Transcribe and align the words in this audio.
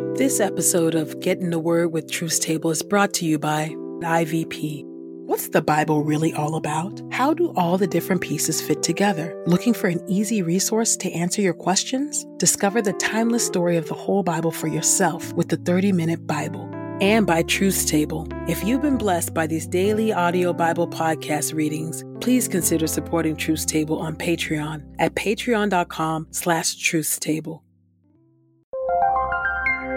This 0.00 0.40
episode 0.40 0.94
of 0.94 1.20
Get 1.20 1.40
in 1.40 1.50
the 1.50 1.58
Word 1.58 1.92
with 1.92 2.10
Truth 2.10 2.40
Table 2.40 2.70
is 2.70 2.82
brought 2.82 3.12
to 3.14 3.26
you 3.26 3.38
by 3.38 3.68
IVP. 4.00 4.82
What's 5.26 5.50
the 5.50 5.60
Bible 5.60 6.04
really 6.04 6.32
all 6.32 6.54
about? 6.56 7.02
How 7.12 7.34
do 7.34 7.52
all 7.54 7.76
the 7.76 7.86
different 7.86 8.22
pieces 8.22 8.62
fit 8.62 8.82
together? 8.82 9.38
Looking 9.46 9.74
for 9.74 9.88
an 9.88 10.02
easy 10.08 10.40
resource 10.40 10.96
to 10.96 11.12
answer 11.12 11.42
your 11.42 11.52
questions? 11.52 12.26
Discover 12.38 12.80
the 12.80 12.94
timeless 12.94 13.46
story 13.46 13.76
of 13.76 13.88
the 13.88 13.94
whole 13.94 14.22
Bible 14.22 14.50
for 14.50 14.68
yourself 14.68 15.34
with 15.34 15.50
the 15.50 15.58
30 15.58 15.92
Minute 15.92 16.26
Bible. 16.26 16.68
And 17.02 17.26
by 17.26 17.42
Truth 17.42 17.86
Table. 17.86 18.26
If 18.48 18.64
you've 18.64 18.82
been 18.82 18.98
blessed 18.98 19.34
by 19.34 19.46
these 19.46 19.66
daily 19.66 20.12
audio 20.14 20.54
Bible 20.54 20.88
podcast 20.88 21.54
readings, 21.54 22.04
please 22.20 22.48
consider 22.48 22.86
supporting 22.86 23.36
Truth 23.36 23.66
Table 23.66 23.98
on 23.98 24.16
Patreon 24.16 24.94
at 24.98 25.14
patreon.com 25.14 26.28
slash 26.30 26.76
truthstable. 26.76 27.60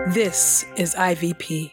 This 0.08 0.66
is 0.76 0.96
IVP. 0.96 1.73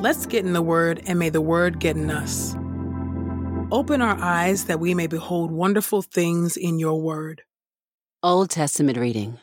Let's 0.00 0.26
get 0.26 0.44
in 0.44 0.52
the 0.52 0.60
Word, 0.60 1.00
and 1.06 1.20
may 1.20 1.28
the 1.28 1.40
Word 1.40 1.78
get 1.78 1.96
in 1.96 2.10
us. 2.10 2.56
Open 3.70 4.02
our 4.02 4.18
eyes 4.18 4.64
that 4.64 4.80
we 4.80 4.92
may 4.92 5.06
behold 5.06 5.52
wonderful 5.52 6.02
things 6.02 6.56
in 6.56 6.80
your 6.80 7.00
Word. 7.00 7.42
Old 8.24 8.50
Testament 8.50 8.98
reading 8.98 9.38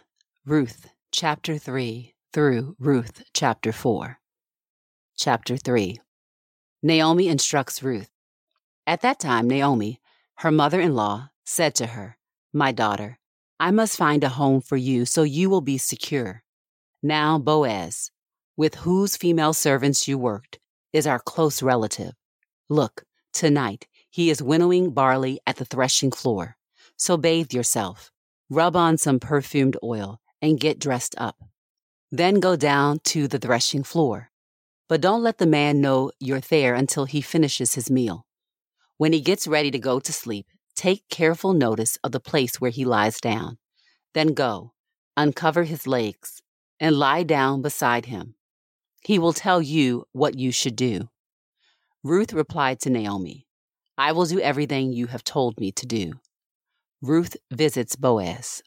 Ruth 0.45 0.89
chapter 1.09 1.57
3 1.57 2.13
through 2.33 2.75
Ruth 2.79 3.23
chapter 3.33 3.71
4. 3.71 4.19
Chapter 5.15 5.55
3 5.55 6.01
Naomi 6.83 7.29
instructs 7.29 7.81
Ruth. 7.81 8.11
At 8.85 8.99
that 9.03 9.21
time, 9.21 9.47
Naomi, 9.47 10.01
her 10.39 10.51
mother 10.51 10.81
in 10.81 10.95
law, 10.95 11.29
said 11.45 11.75
to 11.75 11.85
her, 11.85 12.17
My 12.51 12.73
daughter, 12.73 13.19
I 13.59 13.71
must 13.71 13.97
find 13.97 14.23
a 14.23 14.29
home 14.29 14.59
for 14.59 14.75
you 14.75 15.05
so 15.05 15.23
you 15.23 15.49
will 15.49 15.61
be 15.61 15.77
secure. 15.77 16.43
Now, 17.01 17.39
Boaz, 17.39 18.11
with 18.57 18.75
whose 18.75 19.15
female 19.15 19.53
servants 19.53 20.07
you 20.07 20.17
worked, 20.17 20.59
is 20.91 21.07
our 21.07 21.19
close 21.19 21.61
relative. 21.61 22.13
Look, 22.69 23.03
tonight 23.31 23.87
he 24.09 24.29
is 24.29 24.41
winnowing 24.41 24.91
barley 24.91 25.39
at 25.45 25.57
the 25.57 25.65
threshing 25.65 26.11
floor. 26.11 26.57
So 26.97 27.17
bathe 27.17 27.53
yourself, 27.53 28.11
rub 28.49 28.75
on 28.75 28.97
some 28.97 29.19
perfumed 29.19 29.77
oil, 29.83 30.19
and 30.41 30.59
get 30.59 30.79
dressed 30.79 31.15
up. 31.17 31.37
Then 32.11 32.39
go 32.39 32.55
down 32.55 32.99
to 33.05 33.27
the 33.27 33.39
threshing 33.39 33.83
floor. 33.83 34.31
But 34.87 35.01
don't 35.01 35.23
let 35.23 35.37
the 35.37 35.47
man 35.47 35.81
know 35.81 36.11
you're 36.19 36.39
there 36.39 36.75
until 36.75 37.05
he 37.05 37.21
finishes 37.21 37.75
his 37.75 37.89
meal. 37.89 38.25
When 38.97 39.13
he 39.13 39.19
gets 39.19 39.47
ready 39.47 39.71
to 39.71 39.79
go 39.79 39.99
to 39.99 40.13
sleep, 40.13 40.45
take 40.75 41.07
careful 41.09 41.53
notice 41.53 41.97
of 42.03 42.11
the 42.11 42.19
place 42.19 42.59
where 42.59 42.71
he 42.71 42.85
lies 42.85 43.19
down. 43.19 43.57
Then 44.13 44.33
go, 44.33 44.73
uncover 45.17 45.63
his 45.63 45.87
legs, 45.87 46.41
and 46.79 46.97
lie 46.97 47.23
down 47.23 47.61
beside 47.61 48.05
him. 48.05 48.35
He 49.03 49.19
will 49.19 49.33
tell 49.33 49.61
you 49.61 50.05
what 50.11 50.37
you 50.37 50.51
should 50.51 50.75
do. 50.75 51.09
Ruth 52.03 52.33
replied 52.33 52.79
to 52.81 52.89
Naomi, 52.89 53.47
I 53.97 54.11
will 54.11 54.25
do 54.25 54.39
everything 54.39 54.91
you 54.91 55.07
have 55.07 55.23
told 55.23 55.59
me 55.59 55.71
to 55.71 55.85
do. 55.85 56.13
Ruth 57.01 57.37
visits 57.51 57.95
Boaz. 57.95 58.61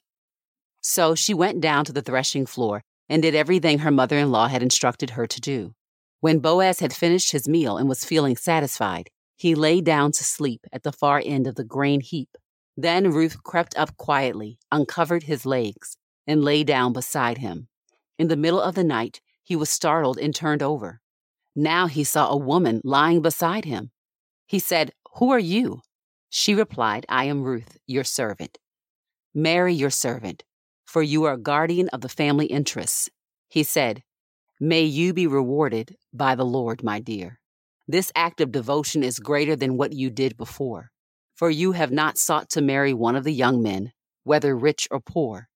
So 0.81 1.15
she 1.15 1.35
went 1.35 1.61
down 1.61 1.85
to 1.85 1.93
the 1.93 2.03
threshing 2.03 2.47
floor 2.47 2.83
and 3.09 3.23
did 3.23 3.35
everything 3.35 3.81
her 3.81 3.91
mother 3.91 4.17
in 4.17 4.31
law 4.31 4.49
had 4.49 4.63
instructed 4.63 5.11
her 5.11 5.27
to 5.27 5.41
do. 5.41 5.75
When 6.21 6.41
Boaz 6.41 6.81
had 6.81 6.93
finished 6.93 7.33
his 7.33 7.49
meal 7.49 7.77
and 7.77 7.89
was 7.89 8.05
feeling 8.05 8.37
satisfied, 8.37 9.11
he 9.39 9.55
lay 9.55 9.81
down 9.81 10.11
to 10.11 10.25
sleep 10.25 10.67
at 10.73 10.83
the 10.83 10.91
far 10.93 11.23
end 11.25 11.47
of 11.47 11.55
the 11.55 11.65
grain 11.65 12.01
heap. 12.01 12.37
Then 12.77 13.13
Ruth 13.13 13.43
crept 13.45 13.79
up 13.79 13.97
quietly, 13.97 14.59
uncovered 14.73 15.23
his 15.23 15.47
legs, 15.47 15.97
and 16.27 16.45
lay 16.45 16.65
down 16.65 16.93
beside 16.93 17.39
him. 17.39 17.69
In 18.19 18.27
the 18.27 18.37
middle 18.37 18.61
of 18.61 18.75
the 18.75 18.83
night, 18.83 19.21
he 19.45 19.55
was 19.55 19.71
startled 19.71 20.19
and 20.19 20.35
turned 20.35 20.63
over. 20.63 21.01
Now 21.55 21.87
he 21.87 22.03
saw 22.03 22.29
a 22.29 22.37
woman 22.37 22.81
lying 22.83 23.23
beside 23.23 23.65
him. 23.65 23.93
He 24.45 24.59
said, 24.59 24.93
Who 25.19 25.31
are 25.31 25.39
you? 25.39 25.83
She 26.29 26.55
replied, 26.55 27.07
I 27.09 27.25
am 27.25 27.43
Ruth, 27.45 27.79
your 27.87 28.05
servant. 28.05 28.59
Marry 29.35 29.73
your 29.73 29.91
servant, 29.91 30.43
for 30.85 31.03
you 31.03 31.25
are 31.25 31.37
guardian 31.37 31.89
of 31.91 32.01
the 32.01 32.09
family 32.09 32.47
interests. 32.47 33.09
He 33.49 33.63
said, 33.63 34.03
May 34.61 34.83
you 34.83 35.15
be 35.15 35.29
rewarded 35.29 35.97
by 36.13 36.35
the 36.35 36.45
Lord, 36.45 36.83
my 36.83 36.99
dear. 36.99 37.39
This 37.91 38.13
act 38.15 38.43
of 38.43 38.53
devotion 38.53 39.03
is 39.03 39.19
greater 39.19 39.57
than 39.57 39.79
what 39.79 39.95
you 39.95 40.11
did 40.11 40.37
before, 40.37 40.91
for 41.35 41.49
you 41.49 41.73
have 41.73 41.91
not 41.91 42.19
sought 42.19 42.51
to 42.51 42.61
marry 42.61 42.93
one 42.93 43.17
of 43.17 43.25
the 43.25 43.33
young 43.33 43.63
men, 43.63 43.93
whether 44.25 44.55
rich 44.55 44.87
or 44.91 45.01
poor. 45.01 45.49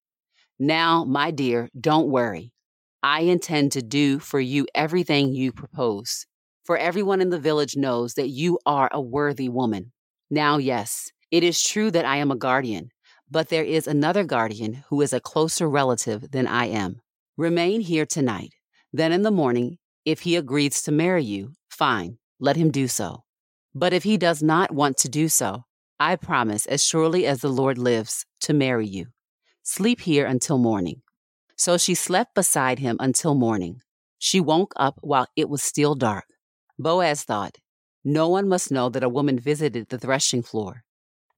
Now, 0.58 1.04
my 1.04 1.30
dear, 1.30 1.68
don't 1.78 2.08
worry. 2.08 2.54
I 3.02 3.20
intend 3.20 3.72
to 3.72 3.82
do 3.82 4.18
for 4.18 4.40
you 4.40 4.66
everything 4.74 5.34
you 5.34 5.52
propose. 5.52 6.24
For 6.64 6.78
everyone 6.78 7.20
in 7.20 7.28
the 7.28 7.38
village 7.38 7.76
knows 7.76 8.14
that 8.14 8.28
you 8.28 8.58
are 8.64 8.88
a 8.90 9.00
worthy 9.00 9.50
woman. 9.50 9.92
Now, 10.30 10.56
yes, 10.56 11.10
it 11.30 11.42
is 11.42 11.62
true 11.62 11.90
that 11.90 12.06
I 12.06 12.16
am 12.16 12.30
a 12.30 12.36
guardian, 12.36 12.92
but 13.30 13.50
there 13.50 13.64
is 13.64 13.86
another 13.86 14.24
guardian 14.24 14.84
who 14.88 15.02
is 15.02 15.12
a 15.12 15.20
closer 15.20 15.68
relative 15.68 16.30
than 16.30 16.46
I 16.46 16.66
am. 16.66 17.02
Remain 17.36 17.82
here 17.82 18.06
tonight. 18.06 18.54
Then 18.90 19.12
in 19.12 19.20
the 19.20 19.30
morning, 19.30 19.76
if 20.06 20.20
he 20.20 20.36
agrees 20.36 20.80
to 20.82 20.92
marry 20.92 21.24
you, 21.24 21.52
fine, 21.68 22.18
let 22.42 22.56
him 22.56 22.72
do 22.72 22.88
so. 22.88 23.22
But 23.72 23.92
if 23.92 24.02
he 24.02 24.16
does 24.18 24.42
not 24.42 24.72
want 24.72 24.96
to 24.98 25.08
do 25.08 25.28
so, 25.28 25.64
I 26.00 26.16
promise, 26.16 26.66
as 26.66 26.84
surely 26.84 27.24
as 27.24 27.40
the 27.40 27.48
Lord 27.48 27.78
lives, 27.78 28.26
to 28.40 28.52
marry 28.52 28.86
you. 28.86 29.06
Sleep 29.62 30.00
here 30.00 30.26
until 30.26 30.58
morning. 30.58 31.02
So 31.56 31.78
she 31.78 31.94
slept 31.94 32.34
beside 32.34 32.80
him 32.80 32.96
until 32.98 33.36
morning. 33.36 33.80
She 34.18 34.40
woke 34.40 34.72
up 34.74 34.98
while 35.02 35.28
it 35.36 35.48
was 35.48 35.62
still 35.62 35.94
dark. 35.94 36.24
Boaz 36.76 37.22
thought, 37.22 37.58
No 38.04 38.28
one 38.28 38.48
must 38.48 38.72
know 38.72 38.88
that 38.88 39.04
a 39.04 39.08
woman 39.08 39.38
visited 39.38 39.88
the 39.88 39.98
threshing 39.98 40.42
floor. 40.42 40.82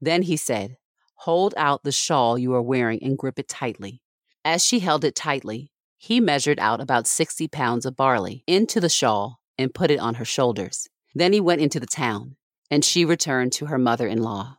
Then 0.01 0.23
he 0.23 0.39
said, 0.39 0.79
Hold 1.17 1.53
out 1.59 1.85
the 1.85 1.93
shawl 1.93 2.39
you 2.39 2.55
are 2.55 2.63
wearing 2.63 3.03
and 3.03 3.19
grip 3.19 3.39
it 3.39 3.49
tightly. 3.49 4.01
As 4.43 4.65
she 4.65 4.79
held 4.79 5.05
it 5.05 5.15
tightly, 5.15 5.71
he 5.99 6.19
measured 6.19 6.59
out 6.59 6.81
about 6.81 7.07
60 7.07 7.47
pounds 7.49 7.85
of 7.85 7.95
barley 7.95 8.43
into 8.47 8.81
the 8.81 8.89
shawl 8.89 9.41
and 9.59 9.75
put 9.75 9.91
it 9.91 10.01
on 10.01 10.15
her 10.15 10.25
shoulders. 10.25 10.89
Then 11.15 11.33
he 11.33 11.41
went 11.41 11.61
into 11.61 11.79
the 11.79 11.87
town, 11.87 12.37
and 12.71 12.85
she 12.85 13.05
returned 13.05 13.53
to 13.53 13.67
her 13.67 13.79
mother 13.79 14.07
in 14.07 14.23
law. 14.23 14.59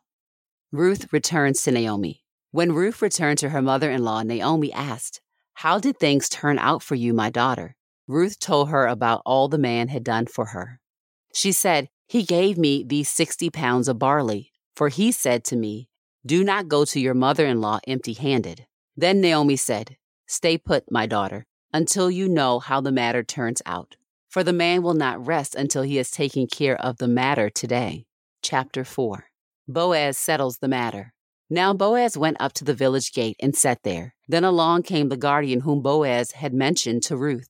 Ruth 0.72 1.12
returns 1.12 1.62
to 1.64 1.72
Naomi. 1.72 2.24
When 2.52 2.72
Ruth 2.72 3.02
returned 3.02 3.40
to 3.40 3.50
her 3.50 3.62
mother 3.62 3.92
in 3.92 4.04
law, 4.04 4.24
Naomi 4.24 4.72
asked, 4.72 5.22
How 5.56 5.80
did 5.80 6.00
things 6.00 6.30
turn 6.30 6.58
out 6.58 6.82
for 6.82 6.96
you, 6.96 7.14
my 7.14 7.30
daughter? 7.30 7.76
Ruth 8.08 8.40
told 8.40 8.70
her 8.70 8.88
about 8.88 9.22
all 9.26 9.48
the 9.48 9.58
man 9.58 9.90
had 9.90 10.04
done 10.04 10.28
for 10.28 10.46
her. 10.48 10.80
She 11.34 11.52
said, 11.52 11.90
He 12.08 12.24
gave 12.24 12.58
me 12.58 12.84
these 12.84 13.10
60 13.10 13.50
pounds 13.50 13.88
of 13.88 14.00
barley, 14.00 14.52
for 14.76 14.90
he 14.90 15.12
said 15.12 15.44
to 15.46 15.56
me, 15.56 15.90
Do 16.26 16.44
not 16.44 16.70
go 16.70 16.86
to 16.86 17.00
your 17.00 17.14
mother 17.14 17.46
in 17.46 17.62
law 17.62 17.80
empty 17.88 18.14
handed. 18.14 18.68
Then 18.96 19.20
Naomi 19.20 19.58
said, 19.58 19.98
Stay 20.28 20.58
put, 20.58 20.90
my 20.90 21.06
daughter, 21.06 21.46
until 21.74 22.10
you 22.10 22.30
know 22.30 22.60
how 22.60 22.80
the 22.80 22.92
matter 22.92 23.24
turns 23.24 23.62
out. 23.66 23.98
For 24.36 24.44
the 24.44 24.52
man 24.52 24.84
will 24.84 24.96
not 24.96 25.26
rest 25.26 25.56
until 25.56 25.84
he 25.84 25.96
has 25.96 26.12
taken 26.12 26.46
care 26.46 26.76
of 26.76 26.98
the 26.98 27.08
matter 27.08 27.50
today. 27.50 28.04
chapter 28.42 28.84
4. 28.84 29.28
Boaz 29.66 30.18
settles 30.18 30.58
the 30.58 30.68
matter. 30.68 31.14
Now 31.50 31.74
Boaz 31.74 32.18
went 32.18 32.36
up 32.42 32.52
to 32.56 32.66
the 32.66 32.74
village 32.74 33.14
gate 33.14 33.38
and 33.40 33.56
sat 33.56 33.84
there. 33.84 34.14
Then 34.28 34.44
along 34.44 34.84
came 34.84 35.08
the 35.08 35.16
guardian 35.16 35.62
whom 35.62 35.82
Boaz 35.82 36.34
had 36.34 36.54
mentioned 36.54 37.04
to 37.04 37.16
Ruth. 37.16 37.48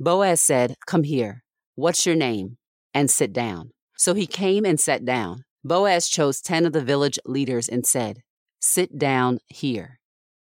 Boaz 0.00 0.40
said, 0.40 0.76
Come 0.86 1.02
here. 1.02 1.44
What's 1.74 2.06
your 2.06 2.16
name? 2.16 2.56
And 2.94 3.10
sit 3.10 3.34
down. 3.34 3.72
So 3.98 4.14
he 4.14 4.26
came 4.26 4.64
and 4.64 4.80
sat 4.80 5.04
down. 5.04 5.44
Boaz 5.62 6.08
chose 6.08 6.40
ten 6.40 6.64
of 6.64 6.72
the 6.72 6.80
village 6.80 7.18
leaders 7.26 7.68
and 7.68 7.84
said, 7.86 8.22
Sit 8.58 8.98
down 8.98 9.40
here. 9.48 10.00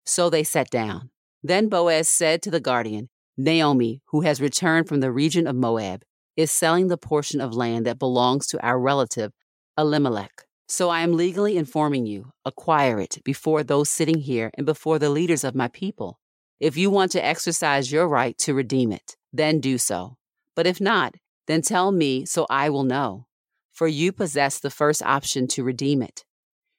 So 0.06 0.30
they 0.30 0.44
sat 0.44 0.70
down. 0.70 1.10
Then 1.42 1.68
Boaz 1.68 2.06
said 2.06 2.40
to 2.42 2.52
the 2.52 2.60
guardian, 2.60 3.08
Naomi, 3.36 4.02
who 4.06 4.20
has 4.22 4.40
returned 4.40 4.88
from 4.88 5.00
the 5.00 5.12
region 5.12 5.46
of 5.46 5.56
Moab, 5.56 6.04
is 6.36 6.50
selling 6.50 6.88
the 6.88 6.98
portion 6.98 7.40
of 7.40 7.54
land 7.54 7.86
that 7.86 7.98
belongs 7.98 8.46
to 8.48 8.62
our 8.64 8.78
relative 8.78 9.32
Elimelech. 9.78 10.44
So 10.68 10.88
I 10.88 11.00
am 11.00 11.12
legally 11.12 11.56
informing 11.56 12.06
you, 12.06 12.32
acquire 12.44 12.98
it 12.98 13.18
before 13.24 13.62
those 13.62 13.90
sitting 13.90 14.18
here 14.18 14.50
and 14.54 14.64
before 14.64 14.98
the 14.98 15.10
leaders 15.10 15.44
of 15.44 15.54
my 15.54 15.68
people. 15.68 16.18
If 16.60 16.76
you 16.76 16.90
want 16.90 17.12
to 17.12 17.24
exercise 17.24 17.90
your 17.90 18.06
right 18.08 18.36
to 18.38 18.54
redeem 18.54 18.92
it, 18.92 19.16
then 19.32 19.60
do 19.60 19.78
so. 19.78 20.16
But 20.54 20.66
if 20.66 20.80
not, 20.80 21.14
then 21.46 21.62
tell 21.62 21.90
me 21.90 22.24
so 22.24 22.46
I 22.48 22.70
will 22.70 22.84
know. 22.84 23.26
For 23.72 23.88
you 23.88 24.12
possess 24.12 24.58
the 24.58 24.70
first 24.70 25.02
option 25.02 25.48
to 25.48 25.64
redeem 25.64 26.02
it. 26.02 26.24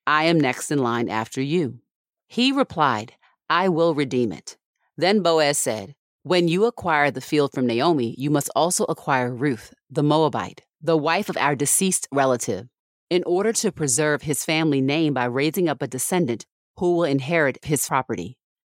I 0.05 0.25
am 0.25 0.39
next 0.39 0.71
in 0.71 0.79
line 0.79 1.09
after 1.09 1.41
you. 1.41 1.79
He 2.27 2.51
replied, 2.51 3.13
I 3.49 3.69
will 3.69 3.93
redeem 3.93 4.31
it. 4.31 4.57
Then 4.97 5.21
Boaz 5.21 5.57
said, 5.57 5.95
When 6.25 6.47
you 6.47 6.63
acquire 6.63 7.11
the 7.11 7.19
field 7.19 7.51
from 7.51 7.67
Naomi, 7.67 8.15
you 8.17 8.29
must 8.29 8.49
also 8.55 8.85
acquire 8.85 9.35
Ruth, 9.35 9.73
the 9.89 10.03
Moabite, 10.03 10.61
the 10.81 10.95
wife 10.95 11.27
of 11.27 11.35
our 11.35 11.53
deceased 11.53 12.07
relative 12.13 12.69
in 13.09 13.25
order 13.25 13.51
to 13.51 13.73
preserve 13.73 14.21
his 14.21 14.45
family 14.45 14.79
name 14.79 15.13
by 15.13 15.25
raising 15.25 15.67
up 15.67 15.81
a 15.81 15.87
descendant 15.87 16.45
who 16.77 16.95
will 16.95 17.03
inherit 17.03 17.57
his 17.65 17.85
property. 17.85 18.37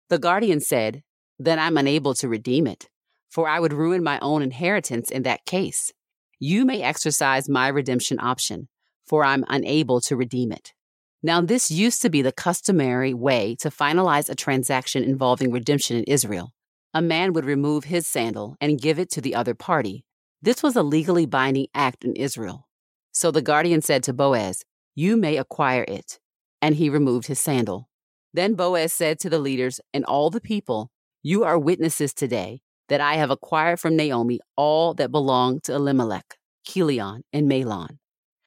The 0.09 0.19
guardian 0.19 0.61
said, 0.61 1.03
Then 1.39 1.59
I'm 1.59 1.77
unable 1.77 2.15
to 2.15 2.31
redeem 2.31 2.67
it, 2.67 2.89
for 3.29 3.47
I 3.47 3.61
would 3.61 3.75
ruin 3.75 4.03
my 4.03 4.19
own 4.21 4.41
inheritance 4.41 5.11
in 5.11 5.23
that 5.25 5.45
case. 5.45 5.93
You 6.39 6.65
may 6.65 6.81
exercise 6.81 7.47
my 7.47 7.69
redemption 7.69 8.19
option, 8.21 8.69
for 9.07 9.23
I'm 9.23 9.45
unable 9.49 10.01
to 10.01 10.17
redeem 10.17 10.51
it. 10.51 10.73
Now, 11.23 11.43
this 11.43 11.71
used 11.71 12.01
to 12.01 12.09
be 12.09 12.23
the 12.23 12.33
customary 12.33 13.13
way 13.13 13.55
to 13.61 13.69
finalize 13.69 14.31
a 14.31 14.35
transaction 14.35 15.05
involving 15.05 15.53
redemption 15.53 15.99
in 15.99 16.05
Israel. 16.05 16.54
A 16.97 17.03
man 17.03 17.33
would 17.33 17.45
remove 17.45 17.85
his 17.85 18.07
sandal 18.07 18.57
and 18.61 18.81
give 18.81 19.01
it 19.01 19.11
to 19.11 19.21
the 19.21 19.35
other 19.35 19.53
party. 19.53 20.05
This 20.41 20.63
was 20.63 20.77
a 20.77 20.85
legally 20.85 21.27
binding 21.27 21.67
act 21.75 22.05
in 22.05 22.15
Israel. 22.15 22.69
So 23.11 23.33
the 23.33 23.43
guardian 23.43 23.83
said 23.83 24.05
to 24.05 24.13
Boaz, 24.13 24.65
You 24.95 25.17
may 25.17 25.37
acquire 25.37 25.85
it. 25.89 26.21
And 26.63 26.77
he 26.77 26.89
removed 26.89 27.27
his 27.27 27.41
sandal. 27.41 27.89
Then 28.33 28.55
Boaz 28.55 28.93
said 28.93 29.19
to 29.21 29.29
the 29.29 29.41
leaders 29.41 29.81
and 29.93 30.05
all 30.05 30.31
the 30.31 30.41
people, 30.41 30.93
You 31.21 31.43
are 31.43 31.59
witnesses 31.59 32.15
today 32.15 32.61
that 32.89 33.01
I 33.01 33.15
have 33.15 33.31
acquired 33.31 33.81
from 33.81 33.97
Naomi 33.97 34.39
all 34.57 34.95
that 34.95 35.11
belonged 35.11 35.65
to 35.65 35.75
Elimelech, 35.75 36.37
Chilion, 36.65 37.25
and 37.33 37.49
Mahlon. 37.49 37.99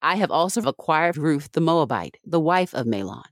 I 0.02 0.16
have 0.16 0.32
also 0.32 0.62
acquired 0.62 1.18
Ruth 1.18 1.50
the 1.52 1.60
Moabite, 1.60 2.18
the 2.24 2.40
wife 2.40 2.74
of 2.74 2.86
Mahlon, 2.86 3.26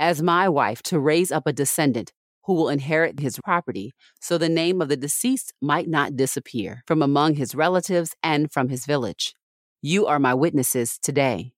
as 0.00 0.20
my 0.20 0.48
wife 0.48 0.82
to 0.84 0.98
raise 0.98 1.30
up 1.30 1.46
a 1.46 1.52
descendant 1.52 2.12
who 2.48 2.54
will 2.54 2.70
inherit 2.70 3.20
his 3.20 3.38
property, 3.44 3.92
so 4.22 4.38
the 4.38 4.48
name 4.48 4.80
of 4.80 4.88
the 4.88 4.96
deceased 4.96 5.52
might 5.60 5.86
not 5.86 6.16
disappear 6.16 6.82
from 6.86 7.02
among 7.02 7.34
his 7.34 7.54
relatives 7.54 8.16
and 8.22 8.50
from 8.50 8.70
his 8.70 8.86
village. 8.86 9.34
You 9.82 10.06
are 10.06 10.18
my 10.18 10.32
witnesses 10.32 10.98
today. 10.98 11.52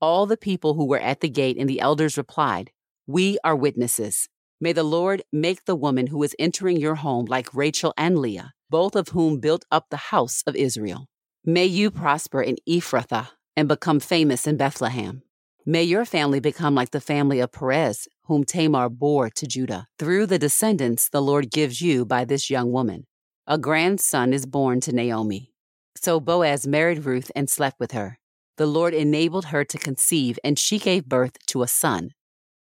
All 0.00 0.26
the 0.26 0.36
people 0.36 0.74
who 0.74 0.86
were 0.86 0.98
at 0.98 1.20
the 1.20 1.28
gate 1.28 1.56
and 1.56 1.70
the 1.70 1.78
elders 1.78 2.18
replied, 2.18 2.72
We 3.06 3.38
are 3.44 3.54
witnesses. 3.54 4.28
May 4.60 4.72
the 4.72 4.82
Lord 4.82 5.22
make 5.32 5.66
the 5.66 5.76
woman 5.76 6.08
who 6.08 6.20
is 6.24 6.34
entering 6.36 6.78
your 6.78 6.96
home 6.96 7.26
like 7.26 7.54
Rachel 7.54 7.94
and 7.96 8.18
Leah, 8.18 8.54
both 8.68 8.96
of 8.96 9.10
whom 9.10 9.38
built 9.38 9.64
up 9.70 9.86
the 9.88 10.08
house 10.10 10.42
of 10.48 10.56
Israel. 10.56 11.06
May 11.44 11.66
you 11.66 11.92
prosper 11.92 12.42
in 12.42 12.56
Ephrathah 12.68 13.28
and 13.56 13.68
become 13.68 14.00
famous 14.00 14.48
in 14.48 14.56
Bethlehem. 14.56 15.22
May 15.66 15.82
your 15.82 16.04
family 16.04 16.40
become 16.40 16.74
like 16.74 16.90
the 16.90 17.00
family 17.00 17.40
of 17.40 17.50
Perez, 17.50 18.06
whom 18.24 18.44
Tamar 18.44 18.90
bore 18.90 19.30
to 19.30 19.46
Judah. 19.46 19.86
Through 19.98 20.26
the 20.26 20.38
descendants 20.38 21.08
the 21.08 21.22
Lord 21.22 21.50
gives 21.50 21.80
you 21.80 22.04
by 22.04 22.26
this 22.26 22.50
young 22.50 22.70
woman. 22.70 23.06
A 23.46 23.56
grandson 23.56 24.34
is 24.34 24.44
born 24.44 24.80
to 24.80 24.92
Naomi. 24.92 25.54
So 25.96 26.20
Boaz 26.20 26.66
married 26.66 27.06
Ruth 27.06 27.30
and 27.34 27.48
slept 27.48 27.80
with 27.80 27.92
her. 27.92 28.18
The 28.58 28.66
Lord 28.66 28.92
enabled 28.92 29.46
her 29.46 29.64
to 29.64 29.78
conceive, 29.78 30.38
and 30.44 30.58
she 30.58 30.78
gave 30.78 31.08
birth 31.08 31.38
to 31.46 31.62
a 31.62 31.68
son. 31.68 32.10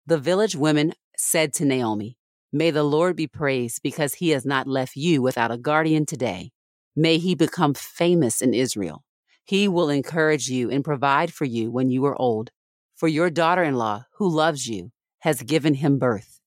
The 0.06 0.18
village 0.18 0.54
women 0.54 0.92
said 1.16 1.52
to 1.54 1.64
Naomi, 1.64 2.16
May 2.52 2.70
the 2.70 2.84
Lord 2.84 3.16
be 3.16 3.26
praised 3.26 3.82
because 3.82 4.14
he 4.14 4.28
has 4.28 4.46
not 4.46 4.68
left 4.68 4.94
you 4.94 5.22
without 5.22 5.50
a 5.50 5.58
guardian 5.58 6.06
today. 6.06 6.52
May 6.94 7.18
he 7.18 7.34
become 7.34 7.74
famous 7.74 8.40
in 8.40 8.54
Israel. 8.54 9.02
He 9.44 9.66
will 9.66 9.90
encourage 9.90 10.48
you 10.48 10.70
and 10.70 10.84
provide 10.84 11.32
for 11.32 11.46
you 11.46 11.72
when 11.72 11.90
you 11.90 12.04
are 12.04 12.16
old. 12.16 12.52
For 13.02 13.08
your 13.08 13.30
daughter 13.30 13.64
in 13.64 13.74
law, 13.74 14.04
who 14.18 14.28
loves 14.28 14.68
you, 14.68 14.92
has 15.22 15.42
given 15.42 15.74
him 15.74 15.98
birth. 15.98 16.38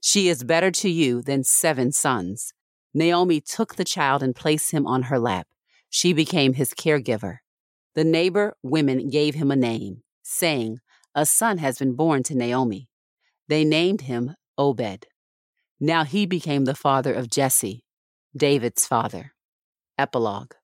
She 0.00 0.30
is 0.30 0.42
better 0.42 0.70
to 0.70 0.88
you 0.88 1.20
than 1.20 1.44
seven 1.44 1.92
sons. 1.92 2.54
Naomi 2.94 3.42
took 3.42 3.74
the 3.74 3.84
child 3.84 4.22
and 4.22 4.34
placed 4.34 4.70
him 4.70 4.86
on 4.86 5.02
her 5.02 5.18
lap. 5.18 5.48
She 5.90 6.14
became 6.14 6.54
his 6.54 6.72
caregiver. 6.72 7.40
The 7.94 8.04
neighbor 8.04 8.56
women 8.62 9.10
gave 9.10 9.34
him 9.34 9.50
a 9.50 9.56
name, 9.56 10.02
saying, 10.22 10.78
A 11.14 11.26
son 11.26 11.58
has 11.58 11.76
been 11.76 11.94
born 11.94 12.22
to 12.22 12.34
Naomi. 12.34 12.88
They 13.46 13.62
named 13.62 14.00
him 14.00 14.34
Obed. 14.56 15.08
Now 15.78 16.04
he 16.04 16.24
became 16.24 16.64
the 16.64 16.74
father 16.74 17.12
of 17.12 17.28
Jesse, 17.28 17.84
David's 18.34 18.86
father. 18.86 19.34
Epilogue 19.98 20.54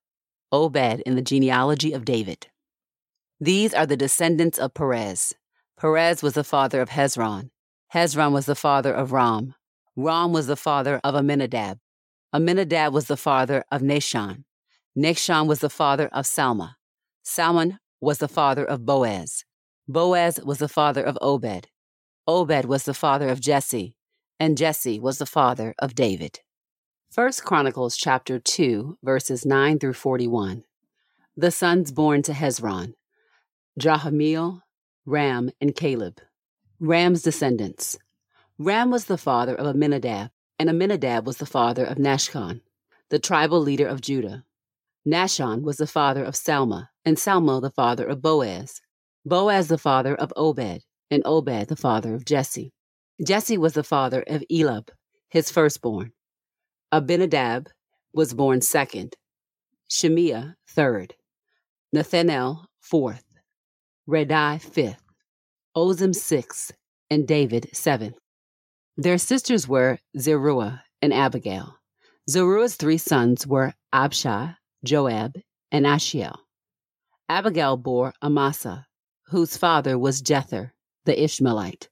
Obed 0.51 1.03
in 1.05 1.13
the 1.13 1.21
genealogy 1.21 1.93
of 1.93 2.03
David. 2.03 2.47
These 3.39 3.73
are 3.73 3.85
the 3.85 3.97
descendants 3.97 4.57
of 4.57 4.73
Perez. 4.73 5.33
Perez 5.77 6.23
was 6.23 6.33
the 6.35 6.43
father 6.43 6.81
of 6.81 6.89
Hezron. 6.89 7.49
Hezron 7.93 8.31
was 8.31 8.45
the 8.45 8.55
father 8.55 8.93
of 8.93 9.11
Ram. 9.11 9.55
Ram 9.97 10.31
was 10.31 10.47
the 10.47 10.55
father 10.55 11.01
of 11.03 11.15
Amminadab. 11.15 11.79
Amminadab 12.33 12.93
was 12.93 13.07
the 13.07 13.17
father 13.17 13.65
of 13.71 13.81
Nahshon. 13.81 14.45
Nahshon 14.97 15.47
was 15.47 15.59
the 15.59 15.69
father 15.69 16.07
of 16.13 16.25
Salma. 16.25 16.75
Salmon 17.23 17.79
was 17.99 18.19
the 18.19 18.27
father 18.29 18.63
of 18.63 18.85
Boaz. 18.85 19.43
Boaz 19.87 20.39
was 20.43 20.59
the 20.59 20.69
father 20.69 21.03
of 21.03 21.17
Obed. 21.21 21.67
Obed 22.27 22.65
was 22.65 22.83
the 22.83 22.93
father 22.93 23.29
of 23.29 23.41
Jesse, 23.41 23.95
and 24.39 24.57
Jesse 24.57 24.99
was 24.99 25.17
the 25.17 25.25
father 25.25 25.75
of 25.79 25.93
David. 25.93 26.39
1 27.13 27.31
Chronicles 27.43 27.97
chapter 27.97 28.39
2 28.39 28.97
verses 29.03 29.45
9 29.45 29.79
through 29.79 29.93
41. 29.93 30.63
The 31.37 31.51
sons 31.51 31.91
born 31.91 32.21
to 32.23 32.31
Hezron: 32.31 32.93
Jerahmeel, 33.79 34.61
Ram, 35.05 35.51
and 35.59 35.75
Caleb. 35.75 36.21
Ram's 36.79 37.21
descendants. 37.21 37.97
Ram 38.57 38.89
was 38.89 39.05
the 39.05 39.17
father 39.17 39.53
of 39.53 39.67
Amminadab, 39.67 40.31
and 40.57 40.69
Amminadab 40.69 41.27
was 41.27 41.37
the 41.37 41.45
father 41.45 41.83
of 41.83 41.97
Nahshon, 41.97 42.61
the 43.09 43.19
tribal 43.19 43.59
leader 43.59 43.87
of 43.87 43.99
Judah. 43.99 44.45
Nahshon 45.05 45.61
was 45.61 45.77
the 45.77 45.87
father 45.87 46.23
of 46.23 46.35
Salma, 46.35 46.87
and 47.03 47.17
Salma 47.17 47.61
the 47.61 47.69
father 47.69 48.05
of 48.05 48.21
Boaz. 48.21 48.81
Boaz 49.25 49.67
the 49.67 49.77
father 49.77 50.15
of 50.15 50.31
Obed, 50.37 50.83
and 51.11 51.21
Obed 51.25 51.67
the 51.67 51.75
father 51.75 52.15
of 52.15 52.23
Jesse. 52.23 52.71
Jesse 53.23 53.57
was 53.57 53.73
the 53.73 53.83
father 53.83 54.23
of 54.27 54.43
Eliab, 54.49 54.91
his 55.27 55.51
firstborn. 55.51 56.13
Abinadab 56.93 57.67
was 58.13 58.33
born 58.33 58.61
second. 58.61 59.15
Shimea 59.89 60.55
third. 60.65 61.15
Nethanel 61.93 62.65
fourth. 62.79 63.24
Raddai 64.07 64.61
fifth. 64.61 65.01
Ozem 65.75 66.13
sixth, 66.13 66.71
and 67.09 67.27
David 67.27 67.69
seventh. 67.73 68.17
Their 68.95 69.17
sisters 69.17 69.67
were 69.67 69.99
Zeruiah 70.17 70.83
and 71.01 71.13
Abigail. 71.13 71.75
Zeruiah's 72.29 72.75
three 72.75 72.97
sons 72.97 73.45
were 73.45 73.73
Abishai, 73.91 74.53
Joab, 74.85 75.35
and 75.71 75.85
Asahel. 75.85 76.39
Abigail 77.27 77.77
bore 77.77 78.13
Amasa, 78.21 78.85
whose 79.27 79.57
father 79.57 79.97
was 79.97 80.21
Jether, 80.21 80.71
the 81.05 81.23
Ishmaelite. 81.23 81.89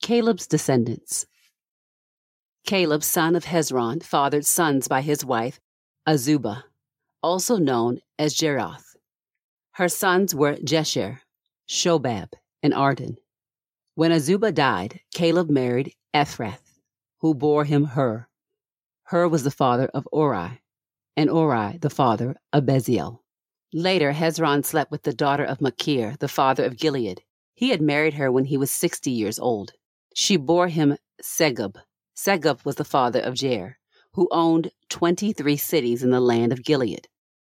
Caleb's 0.00 0.46
descendants. 0.46 1.26
Caleb, 2.64 3.02
son 3.02 3.34
of 3.34 3.44
Hezron, 3.44 4.02
fathered 4.02 4.46
sons 4.46 4.86
by 4.86 5.00
his 5.00 5.24
wife, 5.24 5.58
Azubah, 6.08 6.62
also 7.22 7.56
known 7.56 7.98
as 8.18 8.34
Jerioth. 8.34 8.96
Her 9.72 9.88
sons 9.88 10.34
were 10.34 10.54
Jesher, 10.56 11.18
Shobab, 11.68 12.32
and 12.62 12.74
Ardon. 12.74 13.18
When 13.94 14.10
Azubah 14.10 14.52
died, 14.52 15.00
Caleb 15.14 15.50
married 15.50 15.94
Ephrath, 16.14 16.78
who 17.18 17.34
bore 17.34 17.64
him 17.64 17.84
Hur. 17.84 18.26
Hur 19.04 19.28
was 19.28 19.44
the 19.44 19.50
father 19.50 19.86
of 19.94 20.08
Uri 20.12 20.62
and 21.16 21.30
Uri 21.30 21.78
the 21.78 21.90
father 21.90 22.36
of 22.52 22.64
Bezalel. 22.64 23.20
Later, 23.72 24.12
Hezron 24.12 24.64
slept 24.64 24.90
with 24.90 25.02
the 25.02 25.14
daughter 25.14 25.44
of 25.44 25.60
Machir, 25.60 26.16
the 26.18 26.28
father 26.28 26.64
of 26.64 26.76
Gilead. 26.76 27.22
He 27.54 27.70
had 27.70 27.80
married 27.80 28.14
her 28.14 28.30
when 28.30 28.46
he 28.46 28.56
was 28.56 28.70
60 28.70 29.10
years 29.10 29.38
old. 29.38 29.72
She 30.14 30.36
bore 30.36 30.68
him 30.68 30.96
Segub. 31.22 31.76
Segub 32.14 32.64
was 32.64 32.76
the 32.76 32.84
father 32.84 33.20
of 33.20 33.34
Jair, 33.34 33.74
who 34.14 34.28
owned 34.30 34.70
23 34.90 35.56
cities 35.56 36.02
in 36.02 36.10
the 36.10 36.20
land 36.20 36.52
of 36.52 36.64
Gilead. 36.64 37.08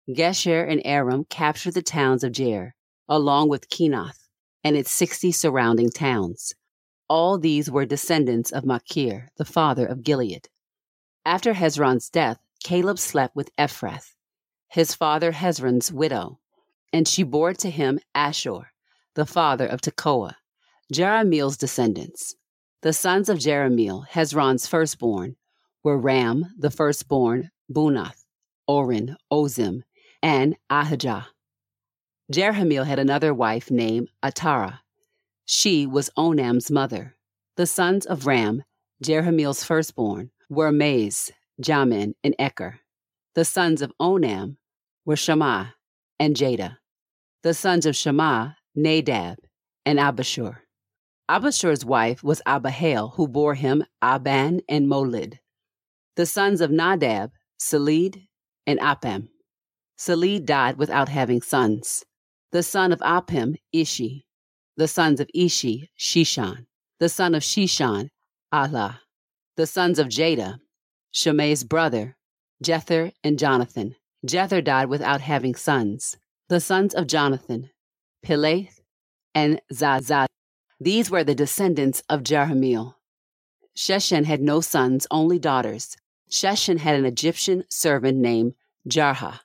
Geshur 0.08 0.68
and 0.68 0.82
Aram 0.84 1.24
captured 1.24 1.74
the 1.74 1.82
towns 1.82 2.22
of 2.22 2.32
Jair, 2.32 2.72
along 3.08 3.48
with 3.48 3.68
Kenath 3.68 4.28
and 4.62 4.76
its 4.76 4.90
60 4.90 5.32
surrounding 5.32 5.90
towns. 5.90 6.54
All 7.08 7.38
these 7.38 7.70
were 7.70 7.84
descendants 7.84 8.50
of 8.50 8.64
Machir, 8.64 9.30
the 9.36 9.44
father 9.44 9.86
of 9.86 10.02
Gilead. 10.02 10.48
After 11.26 11.54
Hezron's 11.54 12.08
death, 12.08 12.38
Caleb 12.62 12.98
slept 12.98 13.36
with 13.36 13.54
Ephrath, 13.56 14.14
his 14.68 14.94
father 14.94 15.32
Hezron's 15.32 15.92
widow, 15.92 16.38
and 16.92 17.06
she 17.06 17.22
bore 17.22 17.52
to 17.54 17.70
him 17.70 18.00
Ashur, 18.14 18.72
the 19.14 19.26
father 19.26 19.66
of 19.66 19.80
Tekoa, 19.80 20.36
Jerahmeel's 20.92 21.56
descendants. 21.56 22.34
The 22.82 22.92
sons 22.92 23.28
of 23.28 23.38
Jerahmeel, 23.38 24.06
Hezron's 24.08 24.66
firstborn, 24.66 25.36
were 25.82 25.98
Ram, 25.98 26.46
the 26.58 26.70
firstborn, 26.70 27.50
Bunath, 27.72 28.24
Oren, 28.66 29.16
Ozem, 29.32 29.82
and 30.22 30.56
Ahijah. 30.70 31.28
Jerahmeel 32.32 32.86
had 32.86 32.98
another 32.98 33.34
wife 33.34 33.70
named 33.70 34.08
Atarah. 34.22 34.78
She 35.44 35.86
was 35.86 36.10
Onam's 36.16 36.70
mother. 36.70 37.16
The 37.56 37.66
sons 37.66 38.06
of 38.06 38.26
Ram, 38.26 38.64
Jerahmeel's 39.02 39.62
firstborn, 39.62 40.30
were 40.48 40.72
Maaz, 40.72 41.30
Jamin, 41.60 42.14
and 42.24 42.34
Eker. 42.38 42.78
The 43.34 43.44
sons 43.44 43.82
of 43.82 43.92
Onam 44.00 44.56
were 45.04 45.16
Shammah 45.16 45.74
and 46.18 46.34
Jada. 46.34 46.78
The 47.42 47.52
sons 47.52 47.84
of 47.84 47.94
Shammah, 47.94 48.56
Nadab, 48.74 49.36
and 49.84 49.98
Abishur. 49.98 50.56
Abishur's 51.30 51.84
wife 51.84 52.24
was 52.24 52.40
Abihail, 52.46 53.08
who 53.16 53.28
bore 53.28 53.54
him 53.54 53.84
Ahban 54.02 54.60
and 54.66 54.86
Molid. 54.86 55.40
The 56.16 56.24
sons 56.24 56.62
of 56.62 56.70
Nadab, 56.70 57.32
Seled, 57.60 58.16
and 58.66 58.78
Appaim. 58.80 59.28
Seled 59.98 60.46
died 60.46 60.78
without 60.78 61.10
having 61.10 61.42
sons. 61.42 62.04
The 62.54 62.62
son 62.62 62.92
of 62.92 63.00
Appaim, 63.00 63.56
Ishi. 63.72 64.28
The 64.76 64.86
sons 64.86 65.18
of 65.18 65.28
Ishi, 65.34 65.90
Sheshan. 65.98 66.66
The 67.00 67.08
son 67.08 67.34
of 67.34 67.42
Sheshan, 67.42 68.10
Allah. 68.52 69.00
The 69.56 69.66
sons 69.66 69.98
of 69.98 70.06
Jada, 70.06 70.60
Shimei's 71.12 71.64
brother, 71.64 72.16
Jether 72.62 73.10
and 73.24 73.40
Jonathan. 73.40 73.96
Jether 74.24 74.62
died 74.62 74.88
without 74.88 75.20
having 75.20 75.56
sons. 75.56 76.16
The 76.48 76.60
sons 76.60 76.94
of 76.94 77.08
Jonathan, 77.08 77.70
Peleth 78.24 78.80
and 79.34 79.60
Zazad. 79.72 80.28
These 80.78 81.10
were 81.10 81.24
the 81.24 81.34
descendants 81.34 82.04
of 82.08 82.22
Jerahmeel. 82.22 82.94
Sheshan 83.76 84.26
had 84.26 84.40
no 84.40 84.60
sons, 84.60 85.08
only 85.10 85.40
daughters. 85.40 85.96
Sheshan 86.30 86.78
had 86.78 86.94
an 86.94 87.04
Egyptian 87.04 87.64
servant 87.68 88.18
named 88.18 88.54
Jarha. 88.88 89.40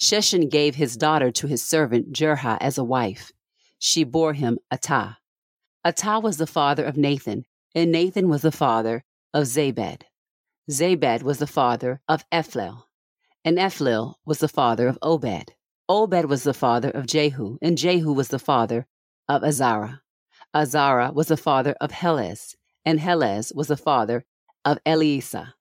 Sheshan 0.00 0.50
gave 0.50 0.74
his 0.74 0.96
daughter 0.96 1.30
to 1.32 1.46
his 1.46 1.62
servant 1.62 2.12
Jarha 2.12 2.58
as 2.60 2.78
a 2.78 2.84
wife. 2.84 3.32
She 3.78 4.04
bore 4.04 4.34
him 4.34 4.58
Atah. 4.72 5.16
Atah 5.84 6.22
was 6.22 6.36
the 6.36 6.46
father 6.46 6.84
of 6.84 6.96
Nathan, 6.96 7.44
and 7.74 7.92
Nathan 7.92 8.28
was 8.28 8.42
the 8.42 8.52
father 8.52 9.04
of 9.32 9.44
Zabad. 9.44 10.02
Zabad 10.70 11.22
was 11.22 11.38
the 11.38 11.46
father 11.46 12.00
of 12.08 12.28
Ephlal, 12.30 12.84
and 13.44 13.56
Ephlal 13.58 14.14
was 14.24 14.38
the 14.40 14.48
father 14.48 14.88
of 14.88 14.98
Obed. 15.02 15.52
Obed 15.88 16.24
was 16.24 16.42
the 16.42 16.54
father 16.54 16.90
of 16.90 17.06
Jehu, 17.06 17.58
and 17.62 17.78
Jehu 17.78 18.12
was 18.12 18.28
the 18.28 18.38
father 18.38 18.86
of 19.28 19.44
Azara. 19.44 20.02
Azara 20.54 21.12
was 21.12 21.28
the 21.28 21.36
father 21.36 21.76
of 21.80 21.92
Helez, 21.92 22.56
and 22.84 22.98
Helez 22.98 23.54
was 23.54 23.68
the 23.68 23.76
father 23.76 24.24
of 24.64 24.78
Eleasah. 24.84 25.52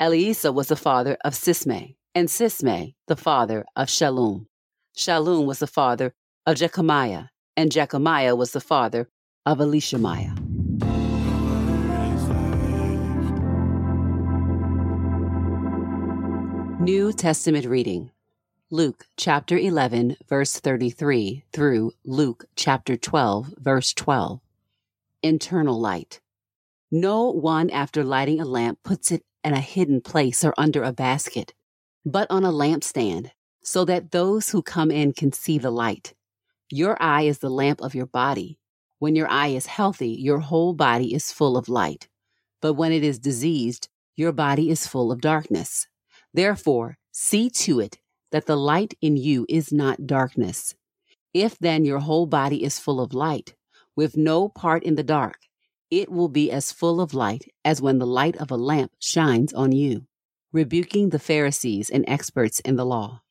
Eleasah 0.00 0.54
was 0.54 0.68
the 0.68 0.76
father 0.76 1.16
of 1.24 1.34
Sismai, 1.34 1.96
and 2.14 2.28
Sismai 2.28 2.94
the 3.08 3.16
father 3.16 3.64
of 3.74 3.88
Shallum. 3.88 4.46
Shallum 4.96 5.46
was 5.46 5.58
the 5.58 5.66
father 5.66 6.14
of 6.46 6.56
Jekamiah, 6.56 7.28
and 7.56 7.72
Jekamiah 7.72 8.36
was 8.36 8.52
the 8.52 8.60
father 8.60 9.08
of 9.44 9.60
Elishamiah. 9.60 10.34
New 16.80 17.12
Testament 17.12 17.66
reading 17.66 18.10
Luke 18.70 19.06
chapter 19.16 19.58
11, 19.58 20.16
verse 20.28 20.60
33 20.60 21.44
through 21.52 21.92
Luke 22.04 22.44
chapter 22.54 22.96
12, 22.96 23.54
verse 23.58 23.92
12. 23.92 24.40
Internal 25.22 25.80
light. 25.80 26.20
No 26.90 27.30
one, 27.30 27.70
after 27.70 28.04
lighting 28.04 28.40
a 28.40 28.44
lamp, 28.44 28.78
puts 28.84 29.10
it 29.10 29.22
in 29.42 29.52
a 29.52 29.60
hidden 29.60 30.00
place 30.00 30.44
or 30.44 30.54
under 30.56 30.82
a 30.82 30.92
basket 30.92 31.54
but 32.04 32.30
on 32.30 32.44
a 32.44 32.52
lampstand, 32.52 33.30
so 33.62 33.84
that 33.86 34.10
those 34.10 34.50
who 34.50 34.62
come 34.62 34.90
in 34.90 35.12
can 35.12 35.32
see 35.32 35.58
the 35.58 35.70
light. 35.70 36.14
Your 36.70 37.00
eye 37.02 37.22
is 37.22 37.38
the 37.38 37.50
lamp 37.50 37.80
of 37.80 37.94
your 37.94 38.06
body. 38.06 38.58
When 38.98 39.16
your 39.16 39.28
eye 39.28 39.48
is 39.48 39.66
healthy, 39.66 40.10
your 40.10 40.38
whole 40.38 40.74
body 40.74 41.14
is 41.14 41.32
full 41.32 41.56
of 41.56 41.68
light. 41.68 42.08
But 42.60 42.74
when 42.74 42.92
it 42.92 43.02
is 43.02 43.18
diseased, 43.18 43.88
your 44.16 44.32
body 44.32 44.70
is 44.70 44.86
full 44.86 45.10
of 45.10 45.20
darkness. 45.20 45.88
Therefore, 46.32 46.98
see 47.12 47.48
to 47.50 47.80
it 47.80 47.98
that 48.32 48.46
the 48.46 48.56
light 48.56 48.94
in 49.00 49.16
you 49.16 49.46
is 49.48 49.72
not 49.72 50.06
darkness. 50.06 50.74
If 51.32 51.58
then 51.58 51.84
your 51.84 52.00
whole 52.00 52.26
body 52.26 52.64
is 52.64 52.78
full 52.78 53.00
of 53.00 53.14
light, 53.14 53.54
with 53.96 54.16
no 54.16 54.48
part 54.48 54.82
in 54.82 54.94
the 54.94 55.02
dark, 55.02 55.38
it 55.90 56.10
will 56.10 56.28
be 56.28 56.50
as 56.50 56.72
full 56.72 57.00
of 57.00 57.14
light 57.14 57.50
as 57.64 57.80
when 57.80 57.98
the 57.98 58.06
light 58.06 58.36
of 58.36 58.50
a 58.50 58.56
lamp 58.56 58.92
shines 58.98 59.52
on 59.52 59.72
you 59.72 60.06
rebuking 60.54 61.08
the 61.10 61.18
Pharisees 61.18 61.90
and 61.90 62.04
experts 62.06 62.60
in 62.60 62.76
the 62.76 62.86
law. 62.86 63.22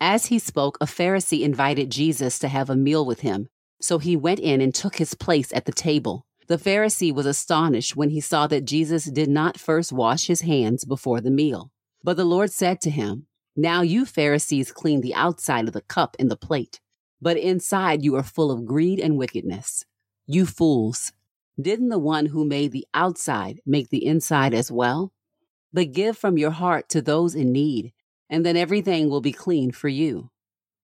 As 0.00 0.26
he 0.26 0.40
spoke, 0.40 0.76
a 0.80 0.86
Pharisee 0.86 1.42
invited 1.42 1.88
Jesus 1.88 2.40
to 2.40 2.48
have 2.48 2.68
a 2.68 2.74
meal 2.74 3.06
with 3.06 3.20
him, 3.20 3.48
so 3.80 3.98
he 3.98 4.16
went 4.16 4.40
in 4.40 4.60
and 4.60 4.74
took 4.74 4.96
his 4.96 5.14
place 5.14 5.52
at 5.52 5.66
the 5.66 5.72
table. 5.72 6.26
The 6.48 6.58
Pharisee 6.58 7.14
was 7.14 7.26
astonished 7.26 7.94
when 7.94 8.10
he 8.10 8.20
saw 8.20 8.48
that 8.48 8.64
Jesus 8.64 9.04
did 9.04 9.28
not 9.28 9.56
first 9.56 9.92
wash 9.92 10.26
his 10.26 10.40
hands 10.40 10.84
before 10.84 11.20
the 11.20 11.30
meal. 11.30 11.70
But 12.02 12.16
the 12.16 12.24
Lord 12.24 12.50
said 12.50 12.80
to 12.80 12.90
him, 12.90 13.28
Now 13.54 13.82
you 13.82 14.04
Pharisees 14.04 14.72
clean 14.72 15.00
the 15.00 15.14
outside 15.14 15.68
of 15.68 15.74
the 15.74 15.82
cup 15.82 16.16
and 16.18 16.28
the 16.28 16.36
plate, 16.36 16.80
but 17.20 17.36
inside 17.36 18.02
you 18.02 18.16
are 18.16 18.24
full 18.24 18.50
of 18.50 18.66
greed 18.66 18.98
and 18.98 19.16
wickedness. 19.16 19.84
You 20.26 20.46
fools! 20.46 21.12
Didn't 21.60 21.90
the 21.90 22.00
one 22.00 22.26
who 22.26 22.44
made 22.44 22.72
the 22.72 22.88
outside 22.92 23.60
make 23.64 23.90
the 23.90 24.04
inside 24.04 24.54
as 24.54 24.72
well? 24.72 25.11
But 25.72 25.92
give 25.92 26.18
from 26.18 26.38
your 26.38 26.50
heart 26.50 26.88
to 26.90 27.00
those 27.00 27.34
in 27.34 27.52
need, 27.52 27.92
and 28.28 28.44
then 28.44 28.56
everything 28.56 29.08
will 29.08 29.20
be 29.20 29.32
clean 29.32 29.72
for 29.72 29.88
you. 29.88 30.30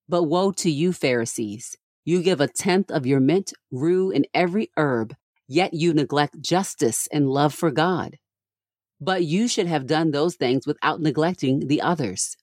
But 0.09 0.25
woe 0.25 0.53
to 0.53 0.71
you, 0.71 0.93
Pharisees! 0.93 1.77
You 2.05 2.23
give 2.23 2.41
a 2.41 2.49
tenth 2.49 2.91
of 2.91 3.07
your 3.07 3.21
mint, 3.21 3.53
rue, 3.71 4.11
and 4.11 4.27
every 4.33 4.71
herb, 4.77 5.15
yet 5.47 5.75
you 5.75 5.93
neglect 5.93 6.41
justice 6.41 7.07
and 7.13 7.29
love 7.29 7.53
for 7.53 7.71
God. 7.71 8.17
But 9.01 9.25
you 9.25 9.47
should 9.47 9.67
have 9.67 9.87
done 9.87 10.11
those 10.11 10.35
things 10.35 10.67
without 10.67 11.01
neglecting 11.01 11.69
the 11.69 11.83
others. 11.83 12.37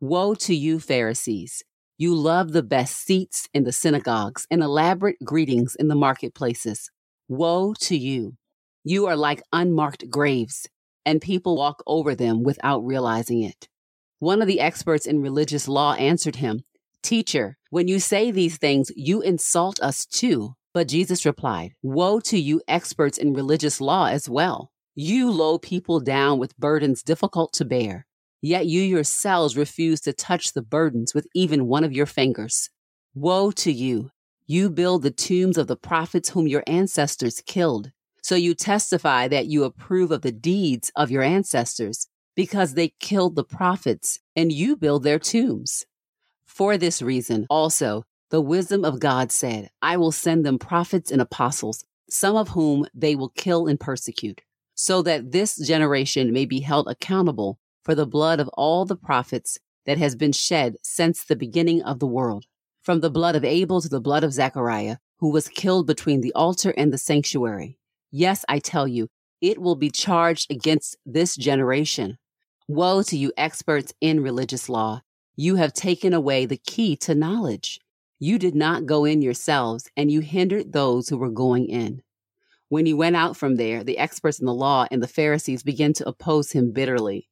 Woe 0.00 0.34
to 0.34 0.54
you, 0.54 0.80
Pharisees! 0.80 1.62
You 1.98 2.16
love 2.16 2.52
the 2.52 2.64
best 2.64 2.96
seats 2.96 3.48
in 3.54 3.62
the 3.62 3.70
synagogues 3.70 4.46
and 4.50 4.60
elaborate 4.60 5.18
greetings 5.22 5.76
in 5.76 5.86
the 5.86 5.94
marketplaces. 5.94 6.90
Woe 7.28 7.74
to 7.80 7.96
you! 7.96 8.36
You 8.82 9.06
are 9.06 9.16
like 9.16 9.42
unmarked 9.52 10.10
graves 10.10 10.66
and 11.04 11.20
people 11.20 11.56
walk 11.56 11.82
over 11.86 12.14
them 12.14 12.42
without 12.42 12.84
realizing 12.84 13.42
it. 13.42 13.68
One 14.18 14.40
of 14.40 14.48
the 14.48 14.60
experts 14.60 15.06
in 15.06 15.20
religious 15.20 15.66
law 15.66 15.94
answered 15.94 16.36
him, 16.36 16.64
Teacher, 17.02 17.58
when 17.70 17.88
you 17.88 17.98
say 17.98 18.30
these 18.30 18.58
things, 18.58 18.92
you 18.94 19.20
insult 19.20 19.80
us 19.80 20.06
too. 20.06 20.54
But 20.72 20.88
Jesus 20.88 21.26
replied, 21.26 21.74
Woe 21.82 22.20
to 22.20 22.38
you, 22.38 22.62
experts 22.68 23.18
in 23.18 23.34
religious 23.34 23.80
law 23.80 24.06
as 24.06 24.28
well. 24.28 24.70
You 24.94 25.30
load 25.30 25.62
people 25.62 26.00
down 26.00 26.38
with 26.38 26.56
burdens 26.56 27.02
difficult 27.02 27.52
to 27.54 27.64
bear, 27.64 28.06
yet 28.40 28.66
you 28.66 28.82
yourselves 28.82 29.56
refuse 29.56 30.00
to 30.02 30.12
touch 30.12 30.52
the 30.52 30.62
burdens 30.62 31.14
with 31.14 31.26
even 31.34 31.66
one 31.66 31.82
of 31.82 31.92
your 31.92 32.06
fingers. 32.06 32.70
Woe 33.14 33.50
to 33.52 33.72
you! 33.72 34.10
You 34.46 34.70
build 34.70 35.02
the 35.02 35.10
tombs 35.10 35.56
of 35.56 35.66
the 35.66 35.76
prophets 35.76 36.30
whom 36.30 36.46
your 36.46 36.62
ancestors 36.66 37.42
killed. 37.46 37.90
So 38.32 38.36
you 38.36 38.54
testify 38.54 39.28
that 39.28 39.48
you 39.48 39.64
approve 39.64 40.10
of 40.10 40.22
the 40.22 40.32
deeds 40.32 40.90
of 40.96 41.10
your 41.10 41.22
ancestors 41.22 42.06
because 42.34 42.72
they 42.72 42.94
killed 42.98 43.36
the 43.36 43.44
prophets 43.44 44.20
and 44.34 44.50
you 44.50 44.74
build 44.74 45.02
their 45.02 45.18
tombs. 45.18 45.84
For 46.46 46.78
this 46.78 47.02
reason, 47.02 47.46
also, 47.50 48.04
the 48.30 48.40
wisdom 48.40 48.86
of 48.86 49.00
God 49.00 49.30
said, 49.30 49.68
I 49.82 49.98
will 49.98 50.12
send 50.12 50.46
them 50.46 50.58
prophets 50.58 51.10
and 51.10 51.20
apostles, 51.20 51.84
some 52.08 52.34
of 52.34 52.48
whom 52.48 52.86
they 52.94 53.14
will 53.14 53.28
kill 53.28 53.66
and 53.66 53.78
persecute, 53.78 54.40
so 54.74 55.02
that 55.02 55.32
this 55.32 55.58
generation 55.58 56.32
may 56.32 56.46
be 56.46 56.60
held 56.60 56.88
accountable 56.88 57.58
for 57.84 57.94
the 57.94 58.06
blood 58.06 58.40
of 58.40 58.48
all 58.54 58.86
the 58.86 58.96
prophets 58.96 59.58
that 59.84 59.98
has 59.98 60.16
been 60.16 60.32
shed 60.32 60.76
since 60.82 61.22
the 61.22 61.36
beginning 61.36 61.82
of 61.82 61.98
the 61.98 62.06
world, 62.06 62.46
from 62.80 63.00
the 63.00 63.10
blood 63.10 63.36
of 63.36 63.44
Abel 63.44 63.82
to 63.82 63.90
the 63.90 64.00
blood 64.00 64.24
of 64.24 64.32
Zechariah, 64.32 64.96
who 65.18 65.30
was 65.30 65.48
killed 65.48 65.86
between 65.86 66.22
the 66.22 66.32
altar 66.32 66.72
and 66.78 66.94
the 66.94 66.96
sanctuary. 66.96 67.76
Yes, 68.12 68.44
I 68.46 68.58
tell 68.58 68.86
you, 68.86 69.08
it 69.40 69.58
will 69.58 69.74
be 69.74 69.90
charged 69.90 70.50
against 70.50 70.96
this 71.06 71.34
generation. 71.34 72.18
Woe 72.68 73.02
to 73.04 73.16
you, 73.16 73.32
experts 73.38 73.94
in 74.02 74.22
religious 74.22 74.68
law! 74.68 75.00
You 75.34 75.56
have 75.56 75.72
taken 75.72 76.12
away 76.12 76.44
the 76.44 76.58
key 76.58 76.94
to 76.96 77.14
knowledge. 77.14 77.80
You 78.18 78.38
did 78.38 78.54
not 78.54 78.84
go 78.84 79.06
in 79.06 79.22
yourselves, 79.22 79.88
and 79.96 80.10
you 80.10 80.20
hindered 80.20 80.72
those 80.72 81.08
who 81.08 81.16
were 81.16 81.30
going 81.30 81.68
in. 81.68 82.02
When 82.68 82.84
he 82.84 82.94
went 82.94 83.16
out 83.16 83.36
from 83.36 83.56
there, 83.56 83.82
the 83.82 83.98
experts 83.98 84.38
in 84.38 84.46
the 84.46 84.54
law 84.54 84.86
and 84.90 85.02
the 85.02 85.08
Pharisees 85.08 85.62
began 85.62 85.94
to 85.94 86.08
oppose 86.08 86.52
him 86.52 86.70
bitterly 86.70 87.28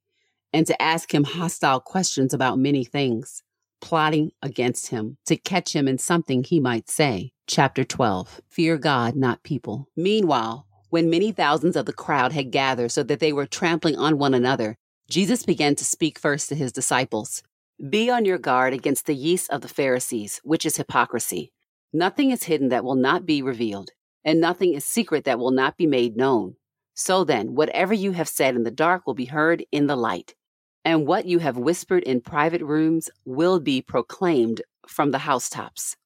and 0.52 0.66
to 0.66 0.82
ask 0.82 1.14
him 1.14 1.24
hostile 1.24 1.80
questions 1.80 2.34
about 2.34 2.58
many 2.58 2.84
things, 2.84 3.42
plotting 3.80 4.32
against 4.42 4.88
him 4.88 5.18
to 5.26 5.36
catch 5.36 5.74
him 5.76 5.86
in 5.86 5.98
something 5.98 6.42
he 6.42 6.58
might 6.58 6.88
say. 6.88 7.32
Chapter 7.46 7.84
12 7.84 8.40
Fear 8.48 8.78
God, 8.78 9.14
not 9.14 9.42
people. 9.42 9.88
Meanwhile, 9.96 10.66
when 10.90 11.10
many 11.10 11.32
thousands 11.32 11.76
of 11.76 11.86
the 11.86 11.92
crowd 11.92 12.32
had 12.32 12.50
gathered 12.50 12.92
so 12.92 13.02
that 13.02 13.18
they 13.20 13.32
were 13.32 13.46
trampling 13.46 13.96
on 13.96 14.18
one 14.18 14.34
another, 14.34 14.76
Jesus 15.08 15.44
began 15.44 15.74
to 15.76 15.84
speak 15.84 16.18
first 16.18 16.48
to 16.50 16.54
his 16.54 16.70
disciples. 16.70 17.42
Be 17.88 18.10
on 18.10 18.24
your 18.24 18.38
guard 18.38 18.74
against 18.74 19.06
the 19.06 19.14
yeast 19.14 19.50
of 19.50 19.62
the 19.62 19.68
Pharisees, 19.68 20.40
which 20.44 20.66
is 20.66 20.76
hypocrisy. 20.76 21.52
Nothing 21.92 22.30
is 22.30 22.44
hidden 22.44 22.68
that 22.68 22.84
will 22.84 22.94
not 22.94 23.26
be 23.26 23.42
revealed 23.42 23.90
and 24.24 24.40
nothing 24.40 24.74
is 24.74 24.84
secret 24.84 25.24
that 25.24 25.38
will 25.38 25.50
not 25.50 25.76
be 25.76 25.86
made 25.86 26.16
known. 26.16 26.56
So 26.94 27.24
then, 27.24 27.54
whatever 27.54 27.94
you 27.94 28.12
have 28.12 28.28
said 28.28 28.54
in 28.54 28.64
the 28.64 28.70
dark 28.70 29.06
will 29.06 29.14
be 29.14 29.24
heard 29.24 29.64
in 29.72 29.86
the 29.86 29.96
light, 29.96 30.34
and 30.84 31.06
what 31.06 31.26
you 31.26 31.38
have 31.38 31.56
whispered 31.56 32.02
in 32.02 32.20
private 32.20 32.62
rooms 32.62 33.08
will 33.24 33.60
be 33.60 33.80
proclaimed 33.80 34.62
from 34.86 35.10
the 35.10 35.18
housetops. 35.18 35.96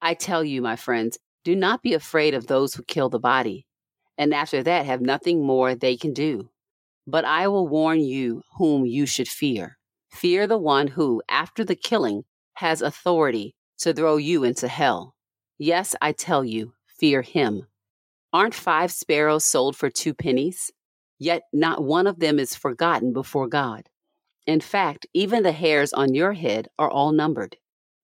I 0.00 0.14
tell 0.14 0.44
you, 0.44 0.62
my 0.62 0.76
friends, 0.76 1.18
do 1.42 1.56
not 1.56 1.82
be 1.82 1.94
afraid 1.94 2.34
of 2.34 2.46
those 2.46 2.74
who 2.74 2.82
kill 2.82 3.08
the 3.08 3.18
body, 3.18 3.66
and 4.18 4.34
after 4.34 4.62
that 4.62 4.86
have 4.86 5.00
nothing 5.00 5.44
more 5.44 5.74
they 5.74 5.96
can 5.96 6.12
do. 6.12 6.50
But 7.06 7.24
I 7.24 7.48
will 7.48 7.68
warn 7.68 8.00
you 8.00 8.42
whom 8.58 8.86
you 8.86 9.06
should 9.06 9.28
fear. 9.28 9.78
Fear 10.10 10.46
the 10.46 10.58
one 10.58 10.88
who, 10.88 11.22
after 11.28 11.64
the 11.64 11.76
killing, 11.76 12.24
has 12.54 12.82
authority 12.82 13.54
to 13.78 13.92
throw 13.92 14.16
you 14.16 14.44
into 14.44 14.68
hell. 14.68 15.14
Yes, 15.58 15.94
I 16.00 16.12
tell 16.12 16.44
you, 16.44 16.72
fear 16.86 17.22
him. 17.22 17.66
Aren't 18.32 18.54
five 18.54 18.90
sparrows 18.92 19.44
sold 19.44 19.76
for 19.76 19.90
two 19.90 20.14
pennies? 20.14 20.70
Yet 21.18 21.42
not 21.52 21.82
one 21.82 22.06
of 22.06 22.18
them 22.18 22.38
is 22.38 22.54
forgotten 22.54 23.12
before 23.12 23.48
God. 23.48 23.88
In 24.46 24.60
fact, 24.60 25.06
even 25.14 25.42
the 25.42 25.52
hairs 25.52 25.92
on 25.92 26.14
your 26.14 26.32
head 26.32 26.68
are 26.78 26.90
all 26.90 27.12
numbered. 27.12 27.56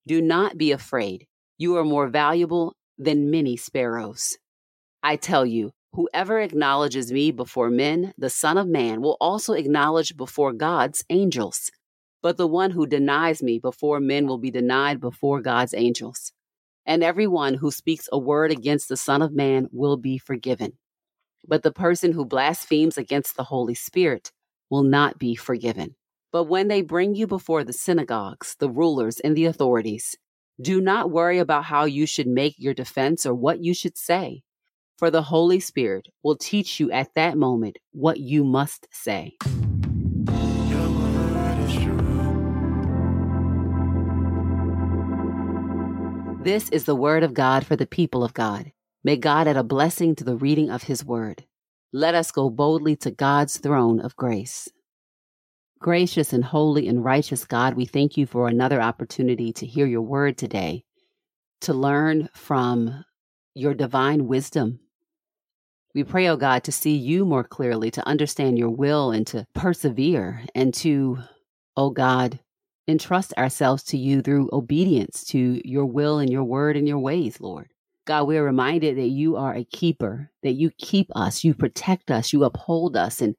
Do 0.07 0.21
not 0.21 0.59
be 0.59 0.73
afraid. 0.73 1.27
You 1.59 1.77
are 1.77 1.85
more 1.85 2.09
valuable 2.09 2.75
than 2.99 3.31
many 3.31 3.57
sparrows. 3.57 4.39
I 5.03 5.17
tell 5.17 5.47
you, 5.47 5.73
whoever 5.93 6.41
acknowledges 6.41 7.13
me 7.13 7.31
before 7.31 7.71
men, 7.71 8.13
the 8.19 8.31
Son 8.31 8.59
of 8.59 8.69
Man, 8.69 9.03
will 9.03 9.17
also 9.21 9.53
acknowledge 9.53 10.17
before 10.17 10.53
God's 10.53 11.05
angels. 11.11 11.71
But 12.23 12.37
the 12.37 12.47
one 12.47 12.71
who 12.71 12.87
denies 12.87 13.43
me 13.43 13.59
before 13.59 14.01
men 14.01 14.27
will 14.27 14.39
be 14.39 14.51
denied 14.51 15.01
before 15.01 15.41
God's 15.41 15.75
angels 15.75 16.33
and 16.87 17.03
everyone 17.03 17.55
who 17.55 17.71
speaks 17.71 18.09
a 18.13 18.19
word 18.19 18.51
against 18.51 18.89
the 18.89 18.97
Son 18.97 19.23
of 19.23 19.33
Man 19.33 19.69
will 19.73 19.97
be 19.97 20.19
forgiven. 20.19 20.73
But 21.47 21.63
the 21.63 21.73
person 21.73 22.13
who 22.13 22.25
blasphemes 22.25 22.99
against 22.99 23.37
the 23.37 23.45
Holy 23.45 23.75
Spirit 23.75 24.33
will 24.71 24.83
not 24.83 25.19
be 25.19 25.35
forgiven. 25.35 25.97
But 26.33 26.45
when 26.45 26.69
they 26.69 26.83
bring 26.83 27.15
you 27.15 27.27
before 27.27 27.63
the 27.63 27.73
synagogues, 27.73 28.57
the 28.59 28.71
rulers, 28.71 29.21
and 29.21 29.37
the 29.37 29.45
authorities, 29.45 30.17
do 30.61 30.81
not 30.81 31.11
worry 31.11 31.39
about 31.39 31.65
how 31.65 31.85
you 31.85 32.07
should 32.07 32.27
make 32.27 32.55
your 32.59 32.75
defense 32.75 33.27
or 33.27 33.35
what 33.35 33.63
you 33.63 33.75
should 33.75 33.99
say, 33.99 34.43
for 35.03 35.11
the 35.11 35.21
Holy 35.21 35.59
Spirit 35.59 36.07
will 36.23 36.37
teach 36.37 36.79
you 36.79 36.89
at 36.93 37.13
that 37.17 37.37
moment 37.37 37.77
what 37.91 38.21
you 38.21 38.45
must 38.45 38.87
say. 38.93 39.37
This 46.45 46.69
is 46.69 46.85
the 46.85 46.95
word 46.95 47.25
of 47.25 47.35
God 47.35 47.67
for 47.67 47.75
the 47.75 47.85
people 47.85 48.23
of 48.23 48.33
God. 48.33 48.71
May 49.03 49.17
God 49.17 49.49
add 49.49 49.57
a 49.57 49.65
blessing 49.65 50.15
to 50.15 50.23
the 50.23 50.37
reading 50.37 50.71
of 50.71 50.85
his 50.85 51.05
word. 51.05 51.47
Let 51.93 52.15
us 52.15 52.31
go 52.31 52.49
boldly 52.49 52.95
to 52.99 53.11
God's 53.11 53.59
throne 53.59 53.99
of 53.99 54.15
grace. 54.15 54.69
Gracious 55.81 56.33
and 56.33 56.45
holy 56.45 56.87
and 56.87 57.05
righteous 57.05 57.45
God, 57.45 57.75
we 57.75 57.87
thank 57.87 58.17
you 58.17 58.25
for 58.25 58.47
another 58.47 58.81
opportunity 58.81 59.53
to 59.55 59.67
hear 59.67 59.87
your 59.87 60.03
word 60.03 60.39
today, 60.39 60.85
to 61.63 61.75
learn 61.75 62.29
from 62.35 63.05
your 63.55 63.75
divine 63.75 64.29
wisdom. 64.29 64.79
We 65.95 66.05
pray, 66.05 66.27
O 66.29 66.33
oh 66.33 66.37
God, 66.37 66.65
to 66.65 66.73
see 66.73 66.97
you 66.97 67.27
more 67.27 67.45
clearly, 67.45 67.91
to 67.91 68.07
understand 68.09 68.59
your 68.59 68.71
will 68.71 69.11
and 69.11 69.27
to 69.27 69.47
persevere 69.55 70.43
and 70.55 70.73
to, 70.75 71.19
O 71.77 71.85
oh 71.85 71.91
God, 71.91 72.41
entrust 72.89 73.35
ourselves 73.37 73.83
to 73.85 73.99
you 73.99 74.23
through 74.23 74.49
obedience 74.53 75.23
to 75.25 75.61
your 75.69 75.85
will 75.85 76.19
and 76.19 76.33
your 76.33 76.45
word 76.45 76.77
and 76.79 76.89
your 76.89 76.99
ways, 76.99 77.41
Lord. 77.41 77.69
God, 78.07 78.27
we're 78.27 78.45
reminded 78.45 78.97
that 78.97 79.09
you 79.09 79.37
are 79.37 79.55
a 79.55 79.65
keeper, 79.65 80.31
that 80.43 80.53
you 80.53 80.71
keep 80.79 81.09
us, 81.15 81.45
you 81.45 81.55
protect 81.55 82.11
us, 82.11 82.33
you 82.33 82.43
uphold 82.45 82.97
us, 82.97 83.21
and 83.21 83.37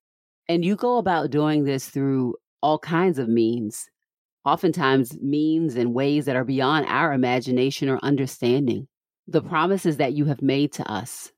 and 0.47 0.63
you 0.63 0.75
go 0.75 0.97
about 0.97 1.31
doing 1.31 1.63
this 1.63 1.89
through 1.89 2.35
all 2.61 2.77
kinds 2.77 3.17
of 3.17 3.27
means, 3.27 3.89
oftentimes 4.45 5.17
means 5.21 5.75
and 5.75 5.93
ways 5.93 6.25
that 6.25 6.35
are 6.35 6.43
beyond 6.43 6.85
our 6.87 7.13
imagination 7.13 7.89
or 7.89 7.99
understanding. 8.03 8.87
The 9.27 9.41
promises 9.41 9.97
that 9.97 10.13
you 10.13 10.25
have 10.25 10.41
made 10.41 10.73
to 10.73 10.89
us 10.89 11.32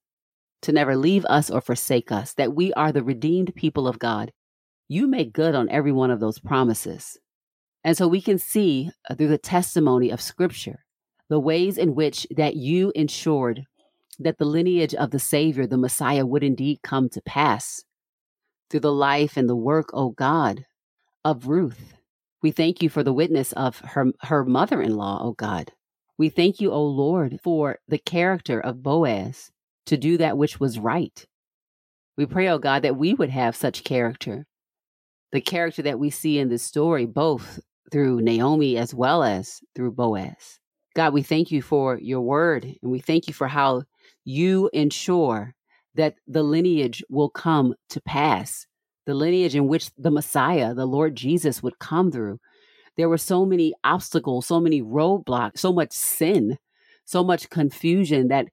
to 0.62 0.72
never 0.72 0.96
leave 0.96 1.26
us 1.26 1.50
or 1.50 1.62
forsake 1.62 2.12
us, 2.12 2.34
that 2.34 2.56
we 2.56 2.74
are 2.74 2.92
the 2.92 3.04
redeemed 3.04 3.54
people 3.56 3.88
of 3.88 4.00
God. 4.00 4.32
You 4.88 5.08
make 5.08 5.34
good 5.34 5.56
on 5.56 5.70
every 5.70 5.92
one 5.92 6.12
of 6.12 6.20
those 6.20 6.40
promises. 6.40 7.18
And 7.84 7.96
so 7.96 8.08
we 8.08 8.22
can 8.22 8.40
see 8.40 8.90
uh, 9.10 9.16
through 9.16 9.28
the 9.28 9.38
testimony 9.38 10.10
of 10.10 10.22
scripture 10.22 10.86
the 11.30 11.40
ways 11.40 11.78
in 11.78 11.96
which 11.96 12.28
that 12.36 12.56
you 12.56 12.92
ensured 12.96 13.66
that 14.20 14.38
the 14.38 14.46
lineage 14.46 14.94
of 14.94 15.12
the 15.12 15.20
Savior, 15.20 15.68
the 15.68 15.78
Messiah, 15.78 16.26
would 16.26 16.44
indeed 16.44 16.80
come 16.84 17.10
to 17.10 17.22
pass 17.22 17.84
through 18.70 18.82
the 18.82 18.92
life 18.92 19.38
and 19.38 19.50
the 19.50 19.56
work, 19.56 19.90
O 19.94 20.06
oh 20.06 20.10
God, 20.10 20.66
of 21.24 21.48
Ruth. 21.48 21.96
We 22.42 22.52
thank 22.52 22.82
you 22.82 22.90
for 22.90 23.04
the 23.04 23.14
witness 23.14 23.52
of 23.54 23.80
her, 23.80 24.12
her 24.22 24.46
mother 24.46 24.82
in 24.82 24.96
law, 24.96 25.20
O 25.22 25.30
oh 25.30 25.32
God. 25.34 25.72
We 26.18 26.30
thank 26.30 26.62
you, 26.62 26.72
O 26.72 26.76
oh 26.76 26.86
Lord, 26.86 27.40
for 27.44 27.80
the 27.88 27.98
character 27.98 28.60
of 28.60 28.84
Boaz 28.84 29.52
to 29.86 29.98
do 29.98 30.18
that 30.18 30.38
which 30.38 30.60
was 30.60 30.80
right. 30.80 31.26
We 32.18 32.26
pray, 32.26 32.48
O 32.50 32.58
God, 32.58 32.84
that 32.84 32.98
we 32.98 33.14
would 33.14 33.30
have 33.30 33.56
such 33.56 33.84
character. 33.84 34.46
The 35.32 35.42
character 35.42 35.82
that 35.82 36.00
we 36.00 36.10
see 36.10 36.40
in 36.40 36.50
this 36.50 36.64
story, 36.64 37.06
both 37.06 37.60
through 37.92 38.22
Naomi 38.22 38.78
as 38.78 38.94
well 38.94 39.24
as 39.24 39.60
through 39.76 39.92
Boaz. 39.92 40.60
God, 40.96 41.14
we 41.14 41.22
thank 41.22 41.52
you 41.52 41.62
for 41.62 42.00
your 42.00 42.22
word 42.22 42.64
and 42.64 42.92
we 42.92 43.00
thank 43.00 43.28
you 43.28 43.34
for 43.34 43.48
how 43.48 43.84
you 44.24 44.70
ensure 44.74 45.54
that 45.96 46.16
the 46.28 46.44
lineage 46.44 47.04
will 47.10 47.30
come 47.30 47.76
to 47.90 48.02
pass, 48.02 48.66
the 49.06 49.14
lineage 49.14 49.56
in 49.56 49.68
which 49.68 49.92
the 49.98 50.12
Messiah, 50.12 50.74
the 50.74 50.86
Lord 50.86 51.16
Jesus, 51.16 51.62
would 51.62 51.80
come 51.80 52.12
through. 52.12 52.40
There 52.98 53.10
were 53.10 53.18
so 53.18 53.46
many 53.46 53.74
obstacles, 53.84 54.48
so 54.48 54.60
many 54.60 54.82
roadblocks, 54.82 55.60
so 55.60 55.74
much 55.74 55.92
sin, 55.92 56.58
so 57.04 57.24
much 57.24 57.50
confusion 57.50 58.30
that 58.30 58.48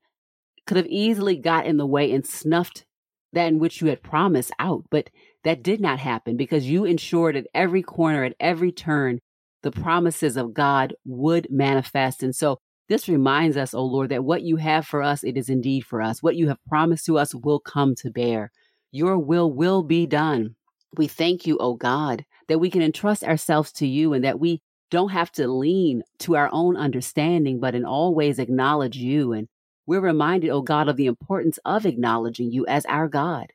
could 0.66 0.77
have 0.77 0.87
easily 0.87 1.37
got 1.37 1.66
in 1.66 1.77
the 1.77 1.87
way 1.87 2.12
and 2.12 2.27
snuffed 2.27 2.85
that 3.33 3.48
in 3.48 3.59
which 3.59 3.81
you 3.81 3.88
had 3.88 4.03
promised 4.03 4.53
out. 4.59 4.85
But 4.90 5.11
that 5.44 5.62
did 5.62 5.81
not 5.81 5.98
happen 5.98 6.37
because 6.37 6.68
you 6.68 6.85
ensured 6.85 7.37
at 7.37 7.46
every 7.55 7.83
corner, 7.83 8.25
at 8.25 8.37
every 8.38 8.72
turn, 8.72 9.20
the 9.62 9.70
promises 9.72 10.37
of 10.37 10.55
God 10.55 10.94
would 11.05 11.46
manifest. 11.51 12.22
And 12.22 12.35
so 12.35 12.59
this 12.88 13.09
reminds 13.09 13.57
us, 13.57 13.75
oh 13.75 13.85
Lord, 13.85 14.11
that 14.11 14.25
what 14.25 14.42
you 14.42 14.57
have 14.57 14.87
for 14.87 15.03
us, 15.03 15.25
it 15.25 15.37
is 15.37 15.48
indeed 15.48 15.83
for 15.83 16.03
us. 16.03 16.22
What 16.22 16.37
you 16.37 16.48
have 16.48 16.59
promised 16.68 17.07
to 17.07 17.18
us 17.18 17.35
will 17.35 17.61
come 17.61 17.94
to 17.96 18.11
bear. 18.11 18.51
Your 18.90 19.18
will 19.18 19.51
will 19.53 19.83
be 19.83 20.07
done. 20.07 20.57
We 20.96 21.07
thank 21.07 21.46
you, 21.46 21.57
oh 21.59 21.75
God, 21.75 22.25
that 22.48 22.59
we 22.59 22.68
can 22.70 22.83
entrust 22.83 23.25
ourselves 23.25 23.72
to 23.72 23.87
you 23.87 24.12
and 24.12 24.25
that 24.25 24.38
we 24.38 24.61
don't 24.90 25.09
have 25.09 25.33
to 25.33 25.48
lean 25.48 26.03
to 26.18 26.37
our 26.37 26.51
own 26.53 26.77
understanding, 26.77 27.61
but 27.61 27.75
in 27.75 27.87
all 27.87 28.14
ways 28.14 28.38
acknowledge 28.38 28.96
you. 28.96 29.33
And 29.33 29.48
we're 29.92 30.00
reminded, 30.00 30.48
oh 30.48 30.62
God, 30.62 30.88
of 30.88 30.96
the 30.96 31.05
importance 31.05 31.59
of 31.66 31.85
acknowledging 31.85 32.50
you 32.50 32.64
as 32.66 32.87
our 32.87 33.09
God. 33.09 33.48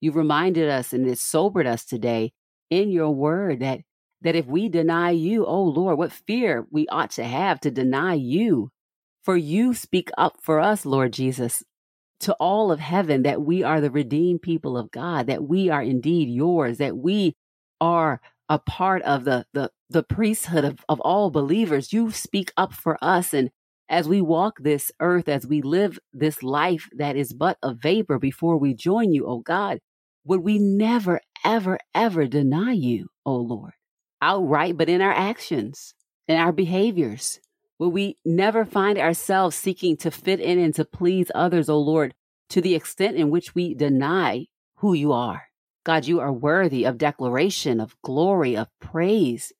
You've 0.00 0.14
reminded 0.14 0.68
us 0.68 0.92
and 0.92 1.04
it 1.04 1.18
sobered 1.18 1.66
us 1.66 1.84
today 1.84 2.32
in 2.70 2.92
your 2.92 3.10
word 3.10 3.58
that 3.58 3.80
that 4.20 4.36
if 4.36 4.46
we 4.46 4.68
deny 4.68 5.10
you, 5.10 5.44
oh 5.44 5.64
Lord, 5.64 5.98
what 5.98 6.12
fear 6.12 6.64
we 6.70 6.86
ought 6.86 7.10
to 7.12 7.24
have 7.24 7.58
to 7.62 7.72
deny 7.72 8.14
you. 8.14 8.70
For 9.24 9.36
you 9.36 9.74
speak 9.74 10.10
up 10.16 10.36
for 10.40 10.60
us, 10.60 10.86
Lord 10.86 11.12
Jesus, 11.12 11.64
to 12.20 12.32
all 12.34 12.70
of 12.70 12.78
heaven 12.78 13.24
that 13.24 13.42
we 13.42 13.64
are 13.64 13.80
the 13.80 13.90
redeemed 13.90 14.42
people 14.42 14.78
of 14.78 14.92
God, 14.92 15.26
that 15.26 15.42
we 15.42 15.70
are 15.70 15.82
indeed 15.82 16.28
yours, 16.28 16.78
that 16.78 16.96
we 16.96 17.34
are 17.80 18.20
a 18.48 18.60
part 18.60 19.02
of 19.02 19.24
the 19.24 19.44
the 19.54 19.72
the 19.90 20.04
priesthood 20.04 20.64
of, 20.64 20.84
of 20.88 21.00
all 21.00 21.30
believers. 21.30 21.92
You 21.92 22.12
speak 22.12 22.52
up 22.56 22.72
for 22.72 22.96
us. 23.02 23.34
And 23.34 23.50
as 23.92 24.08
we 24.08 24.22
walk 24.22 24.56
this 24.58 24.90
earth, 25.00 25.28
as 25.28 25.46
we 25.46 25.60
live 25.60 25.98
this 26.14 26.42
life 26.42 26.88
that 26.96 27.14
is 27.14 27.34
but 27.34 27.58
a 27.62 27.74
vapor 27.74 28.18
before 28.18 28.56
we 28.56 28.72
join 28.72 29.12
you, 29.12 29.26
oh 29.26 29.40
God, 29.40 29.80
would 30.24 30.40
we 30.40 30.58
never, 30.58 31.20
ever, 31.44 31.78
ever 31.94 32.26
deny 32.26 32.72
you, 32.72 33.08
oh 33.26 33.36
Lord, 33.36 33.74
outright, 34.22 34.78
but 34.78 34.88
in 34.88 35.02
our 35.02 35.12
actions, 35.12 35.94
in 36.26 36.38
our 36.38 36.52
behaviors? 36.52 37.38
Will 37.78 37.90
we 37.90 38.16
never 38.24 38.64
find 38.64 38.96
ourselves 38.96 39.56
seeking 39.56 39.98
to 39.98 40.10
fit 40.10 40.40
in 40.40 40.58
and 40.58 40.74
to 40.76 40.86
please 40.86 41.30
others, 41.34 41.68
oh 41.68 41.80
Lord, 41.80 42.14
to 42.48 42.62
the 42.62 42.74
extent 42.74 43.16
in 43.18 43.28
which 43.28 43.54
we 43.54 43.74
deny 43.74 44.46
who 44.76 44.94
you 44.94 45.12
are? 45.12 45.42
God, 45.84 46.06
you 46.06 46.18
are 46.20 46.32
worthy 46.32 46.84
of 46.84 46.96
declaration, 46.96 47.78
of 47.78 47.94
glory, 48.02 48.56
of 48.56 48.68
praise. 48.80 49.52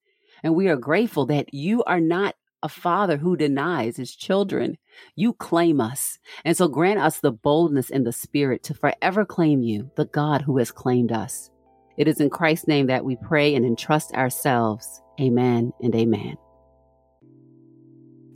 And 0.43 0.55
we 0.55 0.69
are 0.69 0.77
grateful 0.77 1.27
that 1.27 1.53
you 1.53 1.85
are 1.85 2.01
not 2.01 2.35
a 2.63 2.69
father 2.69 3.17
who 3.17 3.37
denies 3.37 3.97
his 3.97 4.15
children. 4.15 4.79
You 5.17 5.33
claim 5.33 5.81
us. 5.81 6.19
And 6.45 6.57
so 6.57 6.69
grant 6.69 7.01
us 7.01 7.21
the 7.21 7.33
boldness 7.33 7.91
in 7.91 8.05
the 8.05 8.13
spirit 8.13 8.63
to 8.65 8.75
forever 8.75 9.25
claim 9.25 9.63
you, 9.63 9.91
the 9.97 10.07
God 10.07 10.43
who 10.43 10.59
has 10.59 10.71
claimed 10.71 11.13
us. 11.13 11.51
It 11.97 12.09
is 12.09 12.21
in 12.21 12.31
Christ's 12.31 12.69
name 12.69 12.87
that 12.87 13.05
we 13.05 13.17
pray 13.17 13.55
and 13.55 13.67
entrust 13.67 14.15
ourselves. 14.15 15.03
Amen 15.21 15.73
and 15.83 15.95
amen. 15.95 16.37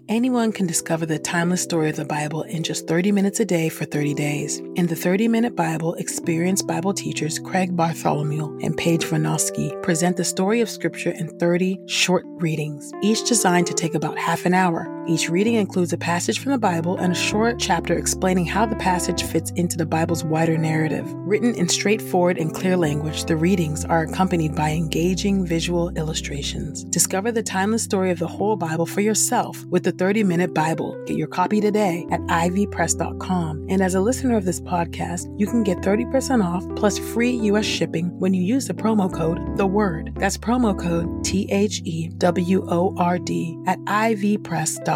Anyone 0.08 0.52
can 0.52 0.68
discover 0.68 1.04
the 1.04 1.18
timeless 1.18 1.62
story 1.62 1.90
of 1.90 1.96
the 1.96 2.04
Bible 2.04 2.42
in 2.42 2.62
just 2.62 2.86
30 2.86 3.10
minutes 3.10 3.40
a 3.40 3.44
day 3.44 3.68
for 3.68 3.84
30 3.84 4.14
days. 4.14 4.58
In 4.76 4.86
the 4.86 4.94
30 4.94 5.26
Minute 5.26 5.56
Bible, 5.56 5.94
experienced 5.94 6.68
Bible 6.68 6.94
teachers 6.94 7.40
Craig 7.40 7.74
Bartholomew 7.74 8.56
and 8.62 8.76
Paige 8.76 9.04
Vanosky 9.04 9.82
present 9.82 10.16
the 10.16 10.24
story 10.24 10.60
of 10.60 10.70
Scripture 10.70 11.10
in 11.10 11.36
30 11.40 11.80
short 11.86 12.24
readings, 12.36 12.92
each 13.02 13.26
designed 13.26 13.66
to 13.66 13.74
take 13.74 13.96
about 13.96 14.16
half 14.16 14.46
an 14.46 14.54
hour. 14.54 14.95
Each 15.08 15.30
reading 15.30 15.54
includes 15.54 15.92
a 15.92 15.98
passage 15.98 16.40
from 16.40 16.50
the 16.50 16.58
Bible 16.58 16.96
and 16.96 17.12
a 17.12 17.16
short 17.16 17.60
chapter 17.60 17.94
explaining 17.94 18.44
how 18.44 18.66
the 18.66 18.74
passage 18.74 19.22
fits 19.22 19.52
into 19.52 19.76
the 19.76 19.86
Bible's 19.86 20.24
wider 20.24 20.58
narrative. 20.58 21.04
Written 21.14 21.54
in 21.54 21.68
straightforward 21.68 22.38
and 22.38 22.52
clear 22.52 22.76
language, 22.76 23.24
the 23.24 23.36
readings 23.36 23.84
are 23.84 24.02
accompanied 24.02 24.56
by 24.56 24.70
engaging 24.70 25.46
visual 25.46 25.90
illustrations. 25.90 26.82
Discover 26.82 27.30
the 27.30 27.42
timeless 27.44 27.84
story 27.84 28.10
of 28.10 28.18
the 28.18 28.26
whole 28.26 28.56
Bible 28.56 28.84
for 28.84 29.00
yourself 29.00 29.64
with 29.66 29.84
the 29.84 29.92
30 29.92 30.24
Minute 30.24 30.52
Bible. 30.52 31.00
Get 31.06 31.16
your 31.16 31.28
copy 31.28 31.60
today 31.60 32.04
at 32.10 32.20
ivpress.com. 32.22 33.66
And 33.68 33.82
as 33.82 33.94
a 33.94 34.00
listener 34.00 34.36
of 34.36 34.44
this 34.44 34.60
podcast, 34.60 35.32
you 35.38 35.46
can 35.46 35.62
get 35.62 35.78
30% 35.82 36.44
off 36.44 36.66
plus 36.74 36.98
free 36.98 37.30
U.S. 37.30 37.64
shipping 37.64 38.10
when 38.18 38.34
you 38.34 38.42
use 38.42 38.66
the 38.66 38.74
promo 38.74 39.12
code 39.14 39.56
The 39.56 39.68
Word. 39.68 40.14
That's 40.16 40.36
promo 40.36 40.76
code 40.76 41.24
T 41.24 41.48
H 41.52 41.80
E 41.84 42.08
W 42.08 42.66
O 42.68 42.92
R 42.98 43.20
D 43.20 43.56
at 43.68 43.78
ivpress.com. 43.82 44.95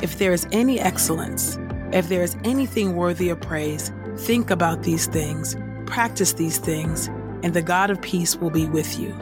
if 0.00 0.18
there 0.18 0.32
is 0.32 0.46
any 0.52 0.78
excellence, 0.78 1.58
if 1.92 2.08
there 2.08 2.22
is 2.22 2.36
anything 2.44 2.94
worthy 2.94 3.28
of 3.30 3.40
praise, 3.40 3.90
think 4.16 4.50
about 4.50 4.82
these 4.82 5.06
things, 5.06 5.56
practice 5.86 6.34
these 6.34 6.58
things, 6.58 7.08
and 7.42 7.54
the 7.54 7.62
God 7.62 7.90
of 7.90 8.00
peace 8.00 8.36
will 8.36 8.50
be 8.50 8.66
with 8.66 8.98
you. 8.98 9.14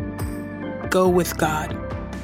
Go 0.90 1.08
with 1.08 1.36
God. 1.38 1.85